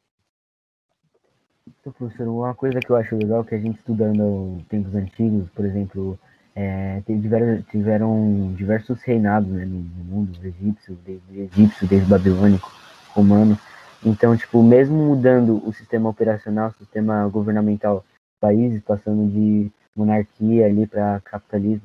Então, 1.79 1.93
professor, 1.93 2.27
uma 2.27 2.55
coisa 2.55 2.79
que 2.79 2.89
eu 2.89 2.95
acho 2.95 3.15
legal 3.15 3.43
que 3.43 3.53
a 3.53 3.59
gente 3.59 3.77
estudando 3.77 4.63
tempos 4.69 4.95
antigos, 4.95 5.49
por 5.49 5.65
exemplo, 5.65 6.19
é, 6.55 7.01
tiveram, 7.05 7.61
tiveram 7.63 8.53
diversos 8.55 9.01
reinados 9.01 9.49
né, 9.49 9.65
no 9.65 9.79
mundo, 10.03 10.37
egípcio, 10.43 10.97
desde 11.05 11.41
egípcio, 11.41 11.87
desde 11.87 12.09
babilônico, 12.09 12.71
romano, 13.13 13.57
Então, 14.03 14.35
tipo, 14.35 14.63
mesmo 14.63 14.95
mudando 14.95 15.61
o 15.67 15.71
sistema 15.73 16.09
operacional, 16.09 16.69
o 16.69 16.73
sistema 16.73 17.27
governamental 17.27 17.97
do 17.97 18.39
país, 18.41 18.81
passando 18.81 19.29
de 19.29 19.71
monarquia 19.95 20.65
ali 20.65 20.87
para 20.87 21.19
capitalismo, 21.21 21.83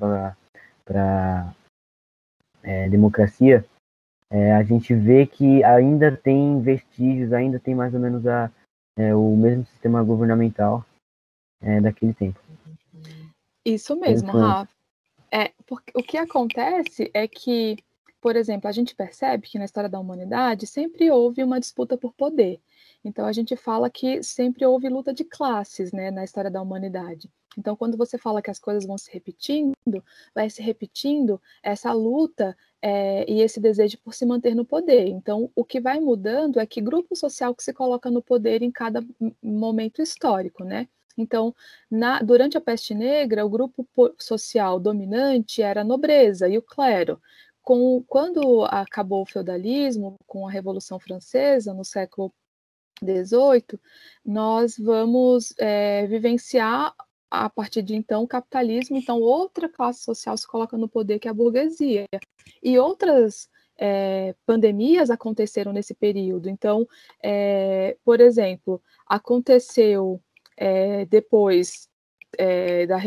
para 0.84 1.54
é, 2.62 2.88
democracia, 2.88 3.64
é, 4.30 4.54
a 4.54 4.62
gente 4.62 4.94
vê 4.94 5.26
que 5.26 5.62
ainda 5.62 6.10
tem 6.10 6.60
vestígios, 6.60 7.32
ainda 7.32 7.58
tem 7.58 7.74
mais 7.74 7.92
ou 7.94 8.00
menos 8.00 8.26
a, 8.26 8.50
é, 8.96 9.14
o 9.14 9.36
mesmo 9.36 9.66
sistema 9.66 10.02
governamental 10.02 10.84
é, 11.60 11.80
daquele 11.80 12.14
tempo. 12.14 12.40
Isso 13.64 13.96
mesmo, 13.96 14.30
Rafa. 14.32 14.72
É, 15.32 15.52
porque 15.66 15.92
o 15.96 16.02
que 16.02 16.16
acontece 16.16 17.10
é 17.12 17.26
que, 17.26 17.76
por 18.20 18.36
exemplo, 18.36 18.68
a 18.68 18.72
gente 18.72 18.94
percebe 18.94 19.48
que 19.48 19.58
na 19.58 19.64
história 19.64 19.88
da 19.88 19.98
humanidade 19.98 20.66
sempre 20.66 21.10
houve 21.10 21.42
uma 21.42 21.58
disputa 21.58 21.96
por 21.96 22.12
poder. 22.14 22.60
Então 23.04 23.26
a 23.26 23.32
gente 23.32 23.56
fala 23.56 23.90
que 23.90 24.22
sempre 24.22 24.64
houve 24.64 24.88
luta 24.88 25.12
de 25.12 25.24
classes, 25.24 25.92
né, 25.92 26.10
na 26.10 26.24
história 26.24 26.50
da 26.50 26.62
humanidade. 26.62 27.28
Então, 27.56 27.76
quando 27.76 27.96
você 27.96 28.18
fala 28.18 28.42
que 28.42 28.50
as 28.50 28.58
coisas 28.58 28.84
vão 28.84 28.98
se 28.98 29.10
repetindo, 29.12 29.74
vai 30.34 30.50
se 30.50 30.62
repetindo 30.62 31.40
essa 31.62 31.92
luta 31.92 32.56
é, 32.86 33.24
e 33.26 33.40
esse 33.40 33.58
desejo 33.58 33.96
por 34.04 34.12
se 34.12 34.26
manter 34.26 34.54
no 34.54 34.62
poder. 34.62 35.08
Então, 35.08 35.50
o 35.56 35.64
que 35.64 35.80
vai 35.80 35.98
mudando 35.98 36.60
é 36.60 36.66
que 36.66 36.82
grupo 36.82 37.16
social 37.16 37.54
que 37.54 37.64
se 37.64 37.72
coloca 37.72 38.10
no 38.10 38.20
poder 38.20 38.60
em 38.60 38.70
cada 38.70 39.02
momento 39.42 40.02
histórico, 40.02 40.64
né? 40.64 40.86
Então, 41.16 41.54
na, 41.90 42.20
durante 42.20 42.58
a 42.58 42.60
peste 42.60 42.94
negra, 42.94 43.46
o 43.46 43.48
grupo 43.48 43.88
social 44.18 44.78
dominante 44.78 45.62
era 45.62 45.80
a 45.80 45.84
nobreza 45.84 46.46
e 46.46 46.58
o 46.58 46.62
clero. 46.62 47.18
Com, 47.62 48.04
quando 48.06 48.64
acabou 48.66 49.22
o 49.22 49.26
feudalismo, 49.26 50.18
com 50.26 50.46
a 50.46 50.50
Revolução 50.50 51.00
Francesa, 51.00 51.72
no 51.72 51.86
século 51.86 52.30
XVIII, 53.02 53.80
nós 54.22 54.76
vamos 54.78 55.54
é, 55.58 56.06
vivenciar 56.06 56.94
a 57.42 57.50
partir 57.50 57.82
de 57.82 57.94
então 57.94 58.22
o 58.22 58.28
capitalismo, 58.28 58.96
então 58.96 59.20
outra 59.20 59.68
classe 59.68 60.02
social 60.02 60.36
se 60.36 60.46
coloca 60.46 60.76
no 60.76 60.88
poder 60.88 61.18
que 61.18 61.28
é 61.28 61.30
a 61.30 61.34
burguesia. 61.34 62.06
E 62.62 62.78
outras 62.78 63.48
é, 63.78 64.34
pandemias 64.46 65.10
aconteceram 65.10 65.72
nesse 65.72 65.94
período. 65.94 66.48
Então, 66.48 66.86
é, 67.22 67.96
por 68.04 68.20
exemplo, 68.20 68.80
aconteceu 69.06 70.20
é, 70.56 71.04
depois 71.06 71.88
da 72.88 72.98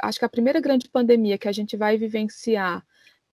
acho 0.00 0.18
que 0.18 0.24
a 0.24 0.28
primeira 0.28 0.60
grande 0.60 0.88
pandemia 0.88 1.36
que 1.36 1.48
a 1.48 1.52
gente 1.52 1.76
vai 1.76 1.96
vivenciar 1.98 2.84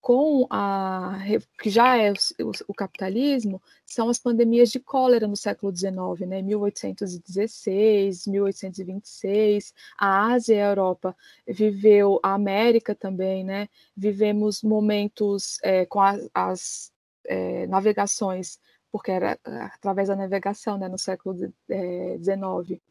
com 0.02 0.48
a 0.50 1.18
que 1.62 1.70
já 1.70 1.98
é 1.98 2.12
o, 2.12 2.52
o, 2.68 2.74
capitalismo 2.74 3.62
são 3.86 4.10
as 4.10 4.18
pandemias 4.18 4.70
de 4.70 4.80
cólera 4.80 5.28
no 5.28 5.36
século 5.36 5.76
XIX, 5.76 6.28
né, 6.28 6.42
1816, 6.42 8.26
1826, 8.28 9.74
a 9.98 10.34
Ásia 10.34 10.56
e 10.56 10.62
a 10.62 10.70
Europa 10.70 11.16
viveu, 11.48 12.20
a 12.24 12.34
América 12.34 12.96
também, 12.96 13.44
né, 13.44 13.68
vivemos 13.96 14.64
momentos 14.64 15.58
é, 15.64 15.86
com 15.86 16.02
as, 16.02 16.30
as 16.34 16.92
é, 17.26 17.68
navegações, 17.68 18.60
porque 18.92 19.12
era 19.12 19.38
através 19.44 20.08
da 20.08 20.16
navegação, 20.16 20.78
né, 20.78 20.88
no 20.88 20.98
século 20.98 21.36
XIX, 21.38 22.82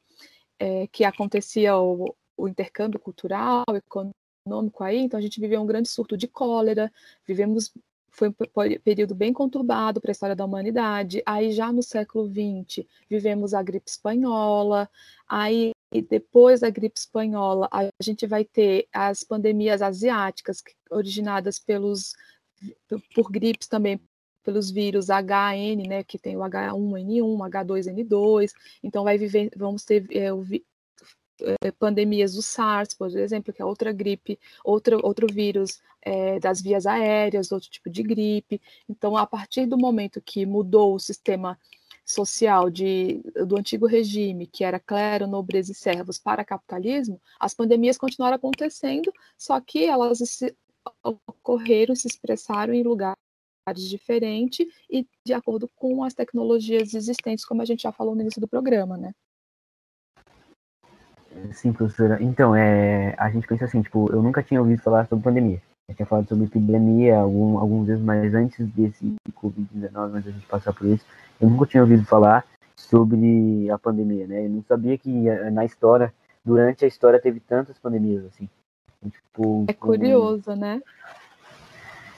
é, 0.58 0.86
que 0.88 1.04
acontecia 1.04 1.76
o, 1.78 2.14
o 2.36 2.48
intercâmbio 2.48 3.00
cultural, 3.00 3.64
econômico, 3.74 4.17
econômico 4.48 4.82
aí, 4.82 4.98
então 4.98 5.18
a 5.18 5.22
gente 5.22 5.40
viveu 5.40 5.60
um 5.60 5.66
grande 5.66 5.88
surto 5.88 6.16
de 6.16 6.26
cólera, 6.26 6.90
vivemos 7.26 7.72
foi 8.10 8.30
um 8.30 8.80
período 8.82 9.14
bem 9.14 9.32
conturbado 9.32 10.00
para 10.00 10.10
a 10.10 10.12
história 10.12 10.34
da 10.34 10.44
humanidade. 10.44 11.22
Aí 11.24 11.52
já 11.52 11.70
no 11.70 11.84
século 11.84 12.26
XX 12.26 12.84
vivemos 13.08 13.54
a 13.54 13.62
gripe 13.62 13.88
espanhola, 13.88 14.90
aí 15.28 15.70
depois 16.08 16.60
da 16.60 16.68
gripe 16.70 16.98
espanhola 16.98 17.68
a 17.70 17.88
gente 18.02 18.26
vai 18.26 18.44
ter 18.44 18.88
as 18.92 19.22
pandemias 19.22 19.80
asiáticas 19.82 20.64
originadas 20.90 21.60
pelos 21.60 22.14
por 23.14 23.30
gripes 23.30 23.68
também 23.68 24.00
pelos 24.42 24.70
vírus 24.70 25.08
HN, 25.10 25.86
né, 25.86 26.02
que 26.02 26.18
tem 26.18 26.36
o 26.36 26.40
H1N1, 26.40 27.50
H2N2. 27.50 28.52
Então 28.82 29.04
vai 29.04 29.18
viver, 29.18 29.50
vamos 29.54 29.84
ter 29.84 30.06
é, 30.10 30.32
o, 30.32 30.42
eh, 31.42 31.70
pandemias 31.72 32.34
do 32.34 32.42
SARS, 32.42 32.94
por 32.94 33.08
exemplo, 33.16 33.52
que 33.52 33.62
é 33.62 33.64
outra 33.64 33.92
gripe, 33.92 34.38
outro, 34.64 35.00
outro 35.02 35.26
vírus 35.26 35.80
é, 36.02 36.38
das 36.40 36.60
vias 36.60 36.86
aéreas, 36.86 37.52
outro 37.52 37.68
tipo 37.70 37.90
de 37.90 38.02
gripe. 38.02 38.60
Então, 38.88 39.16
a 39.16 39.26
partir 39.26 39.66
do 39.66 39.76
momento 39.76 40.20
que 40.20 40.46
mudou 40.46 40.94
o 40.94 41.00
sistema 41.00 41.58
social 42.04 42.70
de, 42.70 43.20
do 43.46 43.56
antigo 43.56 43.86
regime, 43.86 44.46
que 44.46 44.64
era 44.64 44.80
clero, 44.80 45.26
nobreza 45.26 45.72
e 45.72 45.74
servos, 45.74 46.18
para 46.18 46.44
capitalismo, 46.44 47.20
as 47.38 47.52
pandemias 47.52 47.98
continuaram 47.98 48.36
acontecendo, 48.36 49.12
só 49.36 49.60
que 49.60 49.84
elas 49.84 50.18
se, 50.18 50.56
ocorreram, 51.02 51.94
se 51.94 52.08
expressaram 52.08 52.72
em 52.72 52.82
lugares 52.82 53.18
diferentes 53.76 54.66
e 54.90 55.06
de 55.24 55.34
acordo 55.34 55.68
com 55.76 56.02
as 56.02 56.14
tecnologias 56.14 56.94
existentes, 56.94 57.44
como 57.44 57.60
a 57.60 57.66
gente 57.66 57.82
já 57.82 57.92
falou 57.92 58.14
no 58.14 58.22
início 58.22 58.40
do 58.40 58.48
programa, 58.48 58.96
né? 58.96 59.12
Sim, 61.52 61.72
professora. 61.72 62.18
Então, 62.20 62.54
é, 62.54 63.14
a 63.18 63.30
gente 63.30 63.46
pensa 63.46 63.64
assim, 63.64 63.82
tipo, 63.82 64.10
eu 64.12 64.22
nunca 64.22 64.42
tinha 64.42 64.60
ouvido 64.60 64.82
falar 64.82 65.06
sobre 65.06 65.24
pandemia. 65.24 65.60
Eu 65.88 65.94
tinha 65.94 66.06
falado 66.06 66.28
sobre 66.28 66.44
epidemia 66.44 67.18
algum, 67.18 67.58
alguns 67.58 67.86
vezes, 67.86 68.02
mas 68.02 68.34
antes 68.34 68.66
desse 68.68 69.16
Covid-19, 69.32 70.14
antes 70.14 70.24
da 70.24 70.30
gente 70.32 70.46
passar 70.46 70.72
por 70.72 70.86
isso, 70.86 71.04
eu 71.40 71.48
nunca 71.48 71.66
tinha 71.66 71.82
ouvido 71.82 72.04
falar 72.04 72.44
sobre 72.76 73.70
a 73.70 73.78
pandemia, 73.78 74.26
né? 74.26 74.44
Eu 74.44 74.50
não 74.50 74.62
sabia 74.62 74.98
que 74.98 75.28
eh, 75.28 75.50
na 75.50 75.64
história, 75.64 76.12
durante 76.44 76.84
a 76.84 76.88
história, 76.88 77.18
teve 77.18 77.40
tantas 77.40 77.78
pandemias, 77.78 78.24
assim. 78.26 78.48
Tipo, 79.10 79.64
é 79.66 79.72
curioso, 79.72 80.44
como... 80.44 80.60
né? 80.60 80.82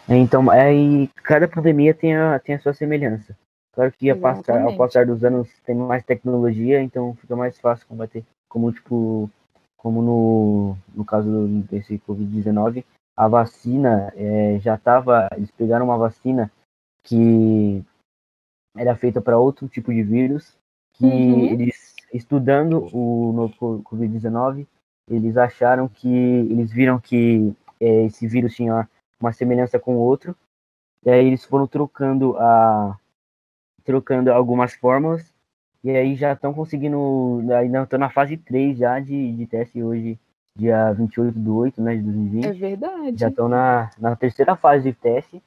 Então, 0.09 0.53
é, 0.53 0.75
e 0.75 1.09
cada 1.23 1.47
pandemia 1.47 1.95
tem 1.95 2.17
a, 2.17 2.39
tem 2.41 2.57
a 2.57 2.61
sua 2.61 2.75
semelhança. 2.75 3.37
Claro 3.73 3.93
que 3.93 4.13
passar, 4.17 4.63
ao 4.63 4.77
passar 4.77 5.07
dos 5.07 5.23
anos 5.23 5.49
tem 5.65 5.77
mais 5.77 6.05
tecnologia, 6.05 6.83
então 6.83 7.15
fica 7.15 7.37
mais 7.37 7.59
fácil 7.61 7.87
combater 7.87 8.25
como 8.51 8.71
tipo 8.73 9.31
como 9.79 10.03
no, 10.03 10.77
no 10.95 11.07
caso 11.07 11.49
desse 11.71 11.99
Covid-19, 12.01 12.85
a 13.17 13.27
vacina 13.29 14.13
é, 14.15 14.59
já 14.61 14.75
estava. 14.75 15.27
Eles 15.35 15.51
pegaram 15.53 15.87
uma 15.87 15.97
vacina 15.97 16.53
que 17.03 17.83
era 18.77 18.95
feita 18.95 19.23
para 19.23 19.39
outro 19.39 19.69
tipo 19.69 19.91
de 19.93 20.03
vírus, 20.03 20.55
que 20.93 21.07
uhum. 21.07 21.45
eles, 21.47 21.95
estudando 22.13 22.95
o 22.95 23.33
novo 23.33 23.83
Covid-19, 23.85 24.67
eles 25.09 25.39
acharam 25.39 25.89
que. 25.89 26.09
Eles 26.09 26.71
viram 26.71 27.01
que 27.01 27.55
é, 27.81 28.05
esse 28.05 28.29
vírus 28.29 28.55
tinha 28.55 28.87
uma 29.19 29.33
semelhança 29.33 29.79
com 29.79 29.97
o 29.97 30.01
outro, 30.01 30.37
e 31.05 31.11
aí 31.11 31.27
eles 31.27 31.45
foram 31.45 31.67
trocando 31.67 32.37
a. 32.39 32.99
trocando 33.83 34.31
algumas 34.31 34.75
fórmulas 34.75 35.33
e 35.83 35.91
aí 35.91 36.15
já 36.15 36.33
estão 36.33 36.53
conseguindo, 36.53 37.43
ainda 37.53 37.83
estão 37.83 37.99
na 37.99 38.11
fase 38.11 38.37
3 38.37 38.79
já 38.79 39.01
de, 39.01 39.33
de 39.33 39.47
teste 39.47 39.83
hoje, 39.83 40.19
dia 40.57 40.93
28 40.93 41.39
de 41.39 41.49
8 41.49 41.83
né, 41.83 41.97
de 41.97 42.03
2020. 42.03 42.45
É 42.45 42.53
verdade. 42.53 43.19
Já 43.19 43.29
estão 43.29 43.49
na, 43.49 43.91
na 43.99 44.15
terceira 44.15 44.57
fase 44.57 44.85
de 44.85 44.93
teste. 44.93 45.43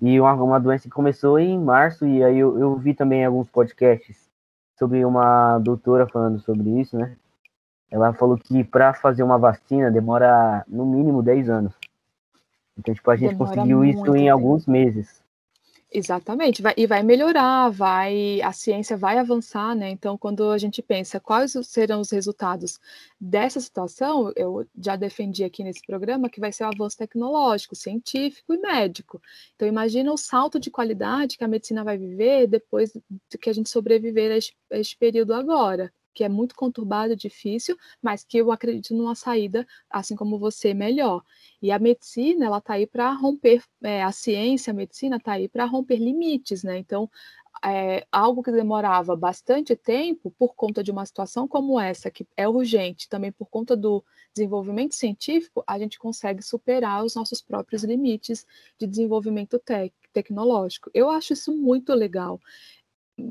E 0.00 0.20
uma, 0.20 0.32
uma 0.34 0.58
doença 0.58 0.84
que 0.84 0.90
começou 0.90 1.38
em 1.38 1.58
março, 1.58 2.04
e 2.04 2.24
aí 2.24 2.36
eu, 2.36 2.58
eu 2.58 2.76
vi 2.76 2.92
também 2.92 3.24
alguns 3.24 3.48
podcasts 3.48 4.28
sobre 4.76 5.04
uma 5.04 5.58
doutora 5.60 6.08
falando 6.08 6.40
sobre 6.40 6.80
isso, 6.80 6.98
né? 6.98 7.16
Ela 7.88 8.12
falou 8.12 8.36
que 8.36 8.64
para 8.64 8.94
fazer 8.94 9.22
uma 9.22 9.38
vacina 9.38 9.90
demora 9.90 10.64
no 10.66 10.86
mínimo 10.86 11.22
10 11.22 11.50
anos. 11.50 11.74
Então, 12.76 12.94
tipo, 12.94 13.10
a 13.10 13.16
gente 13.16 13.32
demora 13.32 13.50
conseguiu 13.50 13.84
isso 13.84 14.16
em 14.16 14.24
tempo. 14.24 14.32
alguns 14.32 14.66
meses. 14.66 15.21
Exatamente, 15.94 16.62
vai, 16.62 16.72
e 16.74 16.86
vai 16.86 17.02
melhorar, 17.02 17.68
vai, 17.68 18.40
a 18.40 18.50
ciência 18.50 18.96
vai 18.96 19.18
avançar, 19.18 19.74
né? 19.76 19.90
Então, 19.90 20.16
quando 20.16 20.50
a 20.50 20.56
gente 20.56 20.80
pensa 20.80 21.20
quais 21.20 21.52
serão 21.64 22.00
os 22.00 22.10
resultados 22.10 22.80
dessa 23.20 23.60
situação, 23.60 24.32
eu 24.34 24.66
já 24.78 24.96
defendi 24.96 25.44
aqui 25.44 25.62
nesse 25.62 25.82
programa 25.84 26.30
que 26.30 26.40
vai 26.40 26.50
ser 26.50 26.64
o 26.64 26.68
avanço 26.68 26.96
tecnológico, 26.96 27.76
científico 27.76 28.54
e 28.54 28.58
médico. 28.58 29.20
Então, 29.54 29.68
imagina 29.68 30.10
o 30.10 30.16
salto 30.16 30.58
de 30.58 30.70
qualidade 30.70 31.36
que 31.36 31.44
a 31.44 31.48
medicina 31.48 31.84
vai 31.84 31.98
viver 31.98 32.46
depois 32.46 32.92
que 33.38 33.50
a 33.50 33.52
gente 33.52 33.68
sobreviver 33.68 34.32
a 34.32 34.36
este, 34.36 34.56
a 34.72 34.78
este 34.78 34.96
período 34.96 35.34
agora 35.34 35.92
que 36.12 36.24
é 36.24 36.28
muito 36.28 36.54
conturbado, 36.54 37.16
difícil, 37.16 37.76
mas 38.00 38.24
que 38.24 38.38
eu 38.38 38.52
acredito 38.52 38.94
numa 38.94 39.14
saída, 39.14 39.66
assim 39.90 40.14
como 40.16 40.38
você, 40.38 40.74
melhor. 40.74 41.22
E 41.60 41.70
a 41.70 41.78
medicina, 41.78 42.46
ela 42.46 42.58
está 42.58 42.74
aí 42.74 42.86
para 42.86 43.12
romper, 43.12 43.62
é, 43.82 44.02
a 44.02 44.12
ciência, 44.12 44.70
a 44.70 44.74
medicina 44.74 45.16
está 45.16 45.32
aí 45.32 45.48
para 45.48 45.64
romper 45.64 45.96
limites, 45.96 46.62
né? 46.62 46.78
Então, 46.78 47.10
é, 47.64 48.06
algo 48.10 48.42
que 48.42 48.50
demorava 48.50 49.14
bastante 49.14 49.76
tempo 49.76 50.30
por 50.38 50.54
conta 50.54 50.82
de 50.82 50.90
uma 50.90 51.06
situação 51.06 51.46
como 51.46 51.78
essa, 51.78 52.10
que 52.10 52.26
é 52.36 52.48
urgente, 52.48 53.08
também 53.08 53.30
por 53.30 53.46
conta 53.46 53.76
do 53.76 54.04
desenvolvimento 54.34 54.94
científico, 54.94 55.62
a 55.66 55.78
gente 55.78 55.98
consegue 55.98 56.42
superar 56.42 57.04
os 57.04 57.14
nossos 57.14 57.40
próprios 57.42 57.84
limites 57.84 58.46
de 58.78 58.86
desenvolvimento 58.86 59.58
tec 59.58 59.92
tecnológico. 60.12 60.90
Eu 60.92 61.08
acho 61.10 61.32
isso 61.32 61.56
muito 61.56 61.94
legal 61.94 62.38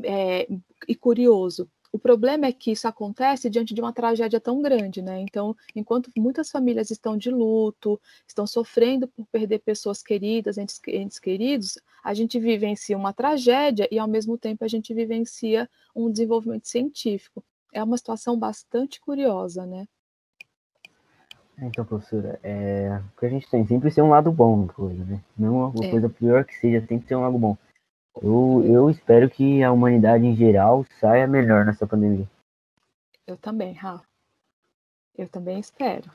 é, 0.04 0.48
e 0.88 0.96
curioso. 0.96 1.70
O 1.94 2.00
problema 2.00 2.46
é 2.46 2.54
que 2.54 2.72
isso 2.72 2.88
acontece 2.88 3.50
diante 3.50 3.74
de 3.74 3.82
uma 3.82 3.92
tragédia 3.92 4.40
tão 4.40 4.62
grande, 4.62 5.02
né? 5.02 5.20
Então, 5.20 5.56
enquanto 5.76 6.10
muitas 6.18 6.50
famílias 6.50 6.90
estão 6.90 7.18
de 7.18 7.30
luto, 7.30 8.00
estão 8.26 8.48
sofrendo 8.48 9.08
por 9.10 9.26
perder 9.28 9.60
pessoas 9.60 10.02
queridas, 10.02 10.58
entes, 10.58 10.80
entes 10.88 11.20
queridos, 11.20 11.78
a 12.02 12.14
gente 12.14 12.40
vivencia 12.40 12.98
uma 12.98 13.12
tragédia 13.12 13.90
e, 13.92 14.00
ao 14.00 14.08
mesmo 14.08 14.38
tempo, 14.38 14.64
a 14.64 14.70
gente 14.70 14.94
vivencia 14.94 15.70
um 15.94 16.10
desenvolvimento 16.10 16.68
científico. 16.68 17.44
É 17.74 17.84
uma 17.84 17.98
situação 17.98 18.40
bastante 18.40 19.02
curiosa, 19.02 19.66
né? 19.66 19.86
Então, 21.62 21.86
professora, 21.86 22.40
é, 22.42 23.02
o 23.16 23.20
que 23.20 23.26
a 23.26 23.30
gente 23.30 23.50
tem 23.50 23.68
sempre 23.68 23.92
ser 23.92 24.02
um 24.02 24.10
lado 24.10 24.32
bom 24.32 24.66
da 24.66 24.74
coisa, 24.74 25.04
né? 25.04 25.22
Não 25.38 25.70
uma 25.70 25.86
é. 25.86 25.92
coisa 25.92 26.10
pior 26.10 26.44
que 26.46 26.56
seja, 26.56 26.82
tem 26.82 27.00
que 27.00 27.06
ter 27.06 27.16
um 27.16 27.22
lado 27.22 27.38
bom. 27.38 27.58
Eu, 28.16 28.64
eu 28.66 28.90
espero 28.90 29.30
que 29.30 29.64
a 29.64 29.72
humanidade 29.72 30.26
em 30.26 30.36
geral 30.36 30.86
saia 31.00 31.28
melhor 31.28 31.66
nessa 31.66 31.88
pandemia. 31.88 32.28
Eu 33.26 33.38
também, 33.38 33.74
Rafa. 33.74 34.04
Eu 35.18 35.30
também 35.30 35.60
espero. 35.60 36.10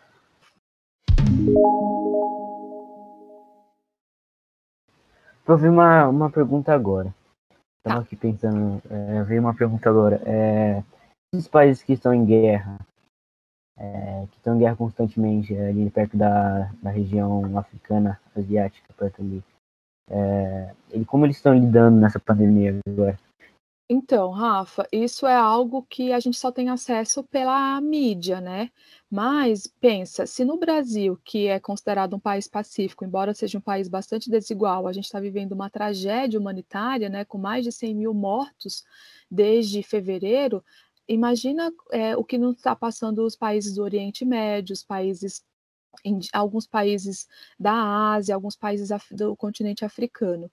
Vou 5.47 5.57
ver 5.57 5.69
uma, 5.69 6.09
uma 6.09 6.31
pergunta 6.31 6.75
agora. 6.75 7.15
Estava 7.79 8.01
tá. 8.01 8.07
aqui 8.07 8.17
pensando, 8.17 8.83
é, 8.91 9.23
veio 9.23 9.41
uma 9.41 9.55
pergunta 9.55 9.89
agora. 9.89 10.21
É, 10.27 10.83
os 11.33 11.47
países 11.47 11.83
que 11.85 11.93
estão 11.93 12.13
em 12.13 12.25
guerra, 12.25 12.79
é, 13.79 14.27
que 14.33 14.39
estão 14.39 14.57
em 14.57 14.59
guerra 14.59 14.75
constantemente, 14.75 15.55
é, 15.55 15.69
ali 15.69 15.89
perto 15.91 16.17
da, 16.17 16.73
da 16.83 16.91
região 16.91 17.57
africana, 17.57 18.21
asiática, 18.35 18.93
perto 18.95 19.23
ali, 19.23 19.43
é, 20.09 20.75
como 21.07 21.27
eles 21.27 21.37
estão 21.37 21.55
lidando 21.55 21.99
nessa 21.99 22.19
pandemia 22.19 22.79
agora? 22.87 23.19
Então, 23.89 24.31
Rafa, 24.31 24.87
isso 24.91 25.29
é 25.29 25.37
algo 25.37 25.87
que 25.89 26.13
a 26.13 26.19
gente 26.19 26.37
só 26.37 26.51
tem 26.51 26.69
acesso 26.69 27.23
pela 27.23 27.81
mídia, 27.81 28.41
né? 28.41 28.69
Mas 29.09 29.69
pensa, 29.69 30.27
se 30.27 30.45
no 30.45 30.59
Brasil, 30.59 31.17
que 31.25 31.47
é 31.47 31.61
considerado 31.61 32.17
um 32.17 32.19
país 32.19 32.49
pacífico, 32.49 33.05
embora 33.05 33.33
seja 33.33 33.59
um 33.59 33.61
país 33.61 33.87
bastante 33.87 34.29
desigual, 34.29 34.89
a 34.89 34.93
gente 34.93 35.05
está 35.05 35.21
vivendo 35.21 35.53
uma 35.53 35.71
tragédia 35.71 36.39
humanitária, 36.39 37.09
né, 37.09 37.25
com 37.25 37.39
mais 37.39 37.65
de 37.65 37.71
100 37.71 37.95
mil 37.95 38.13
mortos 38.13 38.85
desde 39.31 39.85
fevereiro, 39.85 40.65
imagina 41.09 41.73
é, 41.93 42.17
o 42.17 42.25
que 42.25 42.39
não 42.39 42.51
está 42.51 42.75
passando 42.75 43.25
os 43.25 43.37
países 43.37 43.77
do 43.77 43.85
Oriente 43.85 44.25
Médio, 44.25 44.73
os 44.73 44.83
países 44.83 45.45
em 46.05 46.21
alguns 46.33 46.67
países 46.67 47.27
da 47.59 48.13
Ásia, 48.13 48.35
alguns 48.35 48.57
países 48.57 48.91
do 49.11 49.37
continente 49.37 49.85
africano. 49.85 50.51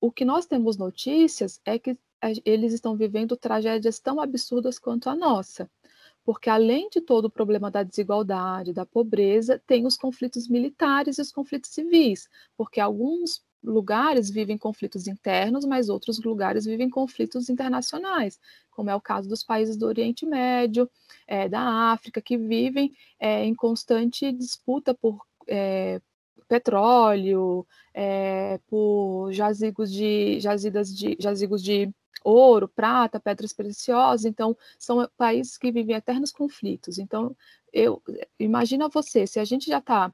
O 0.00 0.10
que 0.10 0.24
nós 0.24 0.46
temos 0.46 0.76
notícias 0.76 1.60
é 1.64 1.78
que 1.78 1.96
eles 2.44 2.72
estão 2.72 2.96
vivendo 2.96 3.36
tragédias 3.36 3.98
tão 3.98 4.20
absurdas 4.20 4.78
quanto 4.78 5.08
a 5.08 5.14
nossa. 5.14 5.70
Porque 6.24 6.48
além 6.48 6.88
de 6.88 7.00
todo 7.00 7.24
o 7.24 7.30
problema 7.30 7.70
da 7.70 7.82
desigualdade, 7.82 8.72
da 8.72 8.86
pobreza, 8.86 9.60
tem 9.66 9.86
os 9.86 9.96
conflitos 9.96 10.48
militares 10.48 11.18
e 11.18 11.22
os 11.22 11.32
conflitos 11.32 11.70
civis, 11.70 12.28
porque 12.56 12.80
alguns 12.80 13.42
lugares 13.62 14.28
vivem 14.30 14.58
conflitos 14.58 15.06
internos, 15.06 15.64
mas 15.64 15.88
outros 15.88 16.18
lugares 16.22 16.64
vivem 16.64 16.90
conflitos 16.90 17.48
internacionais, 17.48 18.38
como 18.70 18.90
é 18.90 18.94
o 18.94 19.00
caso 19.00 19.28
dos 19.28 19.42
países 19.42 19.76
do 19.76 19.86
Oriente 19.86 20.26
Médio, 20.26 20.90
é, 21.26 21.48
da 21.48 21.92
África, 21.92 22.20
que 22.20 22.36
vivem 22.36 22.92
é, 23.18 23.44
em 23.44 23.54
constante 23.54 24.32
disputa 24.32 24.94
por 24.94 25.24
é, 25.46 26.00
petróleo, 26.48 27.66
é, 27.94 28.58
por 28.66 29.32
jazigos 29.32 29.90
de, 29.90 30.40
jazidas 30.40 30.94
de, 30.94 31.16
jazigos 31.18 31.62
de 31.62 31.90
ouro, 32.24 32.68
prata, 32.68 33.20
pedras 33.20 33.52
preciosas. 33.52 34.24
Então, 34.24 34.56
são 34.78 35.08
países 35.16 35.56
que 35.56 35.72
vivem 35.72 35.96
eternos 35.96 36.30
conflitos. 36.30 36.98
Então, 36.98 37.36
eu 37.72 38.02
imagina 38.38 38.88
você, 38.88 39.26
se 39.26 39.40
a 39.40 39.44
gente 39.44 39.66
já 39.66 39.78
está 39.78 40.12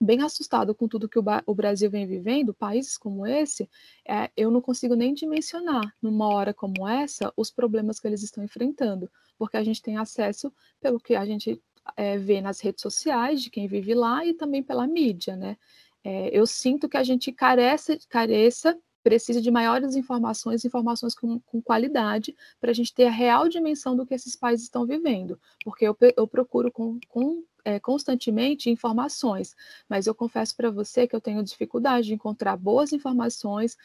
bem 0.00 0.22
assustado 0.22 0.74
com 0.74 0.88
tudo 0.88 1.08
que 1.08 1.18
o, 1.18 1.24
o, 1.46 1.54
Brasil 1.54 1.90
vem 1.90 2.06
vivendo, 2.06 2.54
países 2.54 2.96
como 2.96 3.26
esse, 3.26 3.68
é, 4.08 4.30
eu 4.36 4.50
não 4.50 4.60
consigo 4.60 4.94
nem 4.94 5.12
dimensionar, 5.12 5.94
numa 6.00 6.28
hora 6.28 6.54
como 6.54 6.88
essa, 6.88 7.32
os 7.36 7.50
problemas 7.50 8.00
que 8.00 8.06
eles 8.06 8.22
estão 8.22 8.42
enfrentando, 8.42 9.10
porque 9.38 9.56
a 9.56 9.62
gente 9.62 9.82
tem 9.82 9.98
acesso 9.98 10.52
pelo 10.80 10.98
que 10.98 11.14
a 11.14 11.24
gente 11.26 11.60
é, 11.96 12.16
vê 12.16 12.40
nas 12.40 12.60
redes 12.60 12.82
sociais 12.82 13.42
de 13.42 13.50
quem 13.50 13.68
vive 13.68 13.94
lá 13.94 14.24
e 14.24 14.32
também 14.32 14.62
pela 14.62 14.86
mídia, 14.86 15.36
né? 15.36 15.56
É, 16.02 16.30
eu 16.32 16.46
sinto 16.46 16.88
que 16.88 16.96
a 16.96 17.04
gente 17.04 17.30
carece, 17.30 17.98
careça 18.08 18.78
precisa 19.02 19.40
de 19.40 19.50
maiores 19.50 19.96
informações, 19.96 20.64
informações 20.64 21.14
com, 21.14 21.40
com 21.40 21.60
qualidade, 21.60 22.36
para 22.60 22.70
a 22.70 22.74
gente 22.74 22.94
ter 22.94 23.06
a 23.06 23.10
real 23.10 23.48
dimensão 23.48 23.96
do 23.96 24.06
que 24.06 24.14
esses 24.14 24.36
países 24.36 24.64
estão 24.64 24.86
vivendo. 24.86 25.40
Porque 25.64 25.86
eu, 25.86 25.96
eu 26.16 26.26
procuro 26.26 26.70
com, 26.70 26.98
com 27.08 27.42
é, 27.64 27.78
constantemente 27.78 28.70
informações, 28.70 29.54
mas 29.88 30.06
eu 30.06 30.14
confesso 30.14 30.56
para 30.56 30.70
você 30.70 31.06
que 31.06 31.14
eu 31.14 31.20
tenho 31.20 31.42
dificuldade 31.42 32.08
de 32.08 32.14
encontrar 32.14 32.56
boas 32.56 32.92
informações, 32.92 33.76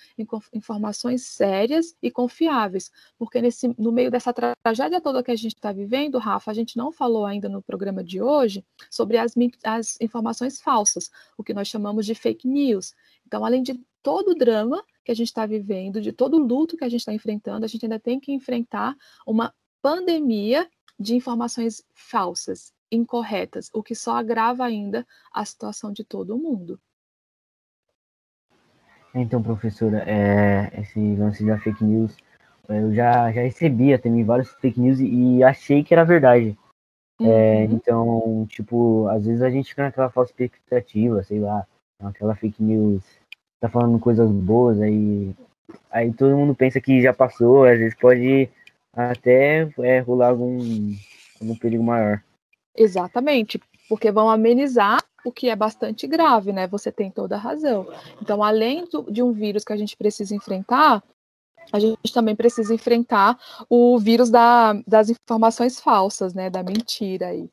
informações 0.54 1.24
sérias 1.24 1.96
e 2.02 2.12
confiáveis, 2.12 2.92
porque 3.18 3.42
nesse, 3.42 3.74
no 3.78 3.92
meio 3.92 4.12
dessa 4.12 4.34
tragédia 4.34 5.02
toda 5.02 5.24
que 5.24 5.32
a 5.32 5.36
gente 5.36 5.56
está 5.56 5.72
vivendo, 5.72 6.18
Rafa, 6.18 6.52
a 6.52 6.54
gente 6.54 6.78
não 6.78 6.92
falou 6.92 7.26
ainda 7.26 7.50
no 7.50 7.62
programa 7.62 8.04
de 8.04 8.22
hoje 8.22 8.64
sobre 8.90 9.18
as, 9.18 9.34
as 9.64 10.00
informações 10.02 10.62
falsas, 10.62 11.10
o 11.38 11.44
que 11.44 11.54
nós 11.54 11.68
chamamos 11.68 12.06
de 12.06 12.16
fake 12.16 12.48
news. 12.48 12.94
Então, 13.26 13.44
além 13.44 13.64
de 13.64 13.80
todo 14.02 14.32
o 14.32 14.36
drama 14.36 14.84
que 15.04 15.12
a 15.12 15.16
gente 15.16 15.28
está 15.28 15.46
vivendo, 15.46 16.02
de 16.02 16.12
todo 16.12 16.38
o 16.38 16.46
luto 16.46 16.78
que 16.78 16.84
a 16.84 16.90
gente 16.90 17.02
está 17.02 17.14
enfrentando, 17.14 17.66
a 17.66 17.68
gente 17.68 17.86
ainda 17.86 18.00
tem 18.00 18.20
que 18.20 18.32
enfrentar 18.32 18.96
uma 19.26 19.54
pandemia 19.82 20.70
de 21.00 21.16
informações 21.16 21.84
falsas, 21.94 22.74
incorretas, 22.92 23.70
o 23.74 23.84
que 23.84 23.96
só 23.96 24.18
agrava 24.18 24.64
ainda 24.64 25.06
a 25.34 25.44
situação 25.46 25.92
de 25.92 26.04
todo 26.04 26.38
mundo. 26.38 26.80
Então, 29.14 29.42
professora, 29.42 30.04
é, 30.06 30.82
esse 30.82 31.00
lance 31.16 31.46
da 31.46 31.58
fake 31.58 31.84
news, 31.84 32.18
é, 32.68 32.82
eu 32.82 32.94
já, 32.94 33.32
já 33.32 33.42
recebia 33.42 33.98
também 33.98 34.26
vários 34.26 34.52
fake 34.56 34.80
news 34.80 35.00
e, 35.00 35.38
e 35.38 35.44
achei 35.44 35.84
que 35.84 35.94
era 35.94 36.04
verdade. 36.04 36.58
É, 37.22 37.24
uhum. 37.24 37.32
É, 37.32 37.64
então, 37.64 38.46
tipo, 38.50 39.08
às 39.08 39.26
vezes 39.26 39.42
a 39.42 39.50
gente 39.50 39.70
fica 39.70 39.84
naquela 39.84 40.10
falsa 40.10 40.32
expectativa, 40.32 41.24
sei 41.24 41.40
lá, 41.40 41.66
aquela 42.02 42.36
fake 42.36 42.62
news 42.62 43.02
tá 43.62 43.70
falando 43.70 43.98
coisas 44.00 44.30
boas, 44.30 44.82
aí, 44.82 45.34
aí 45.90 46.14
todo 46.14 46.36
mundo 46.36 46.54
pensa 46.54 46.82
que 46.82 47.02
já 47.02 47.14
passou, 47.14 47.64
às 47.64 47.80
vezes 47.80 47.96
pode 47.96 48.50
até 48.94 49.68
é, 49.80 50.00
rolar 50.00 50.30
algum, 50.30 50.60
algum 51.42 51.56
perigo 51.58 51.84
maior. 51.84 52.22
Exatamente, 52.78 53.60
porque 53.88 54.12
vão 54.12 54.30
amenizar 54.30 55.02
o 55.24 55.32
que 55.32 55.50
é 55.50 55.56
bastante 55.56 56.06
grave, 56.06 56.52
né? 56.52 56.68
Você 56.68 56.92
tem 56.92 57.10
toda 57.10 57.36
a 57.36 57.40
razão. 57.40 57.88
Então, 58.22 58.44
além 58.44 58.86
do, 58.86 59.04
de 59.12 59.24
um 59.24 59.32
vírus 59.32 59.64
que 59.64 59.74
a 59.74 59.78
gente 59.78 59.98
precisa 59.98 60.36
enfrentar, 60.36 61.04
a 61.72 61.80
gente 61.80 62.14
também 62.14 62.36
precisa 62.36 62.74
enfrentar 62.74 63.40
o 63.70 63.98
vírus 63.98 64.30
da, 64.30 64.74
das 64.86 65.10
informações 65.10 65.80
falsas, 65.80 66.34
né? 66.34 66.50
Da 66.50 66.62
mentira 66.62 67.28
aí. 67.28 67.50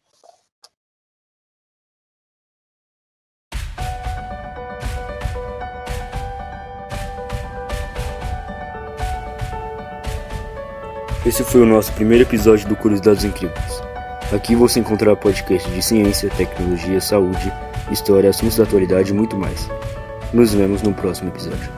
Esse 11.24 11.44
foi 11.44 11.60
o 11.60 11.66
nosso 11.66 11.92
primeiro 11.92 12.24
episódio 12.24 12.68
do 12.68 12.76
Curiosidades 12.76 13.24
Incríveis. 13.24 13.91
Aqui 14.32 14.54
você 14.54 14.80
encontrará 14.80 15.14
podcast 15.14 15.70
de 15.70 15.82
ciência, 15.82 16.30
tecnologia, 16.30 16.98
saúde, 17.02 17.52
história, 17.90 18.30
assuntos 18.30 18.56
da 18.56 18.64
atualidade 18.64 19.10
e 19.10 19.14
muito 19.14 19.36
mais. 19.36 19.68
Nos 20.32 20.54
vemos 20.54 20.80
no 20.80 20.94
próximo 20.94 21.28
episódio. 21.28 21.70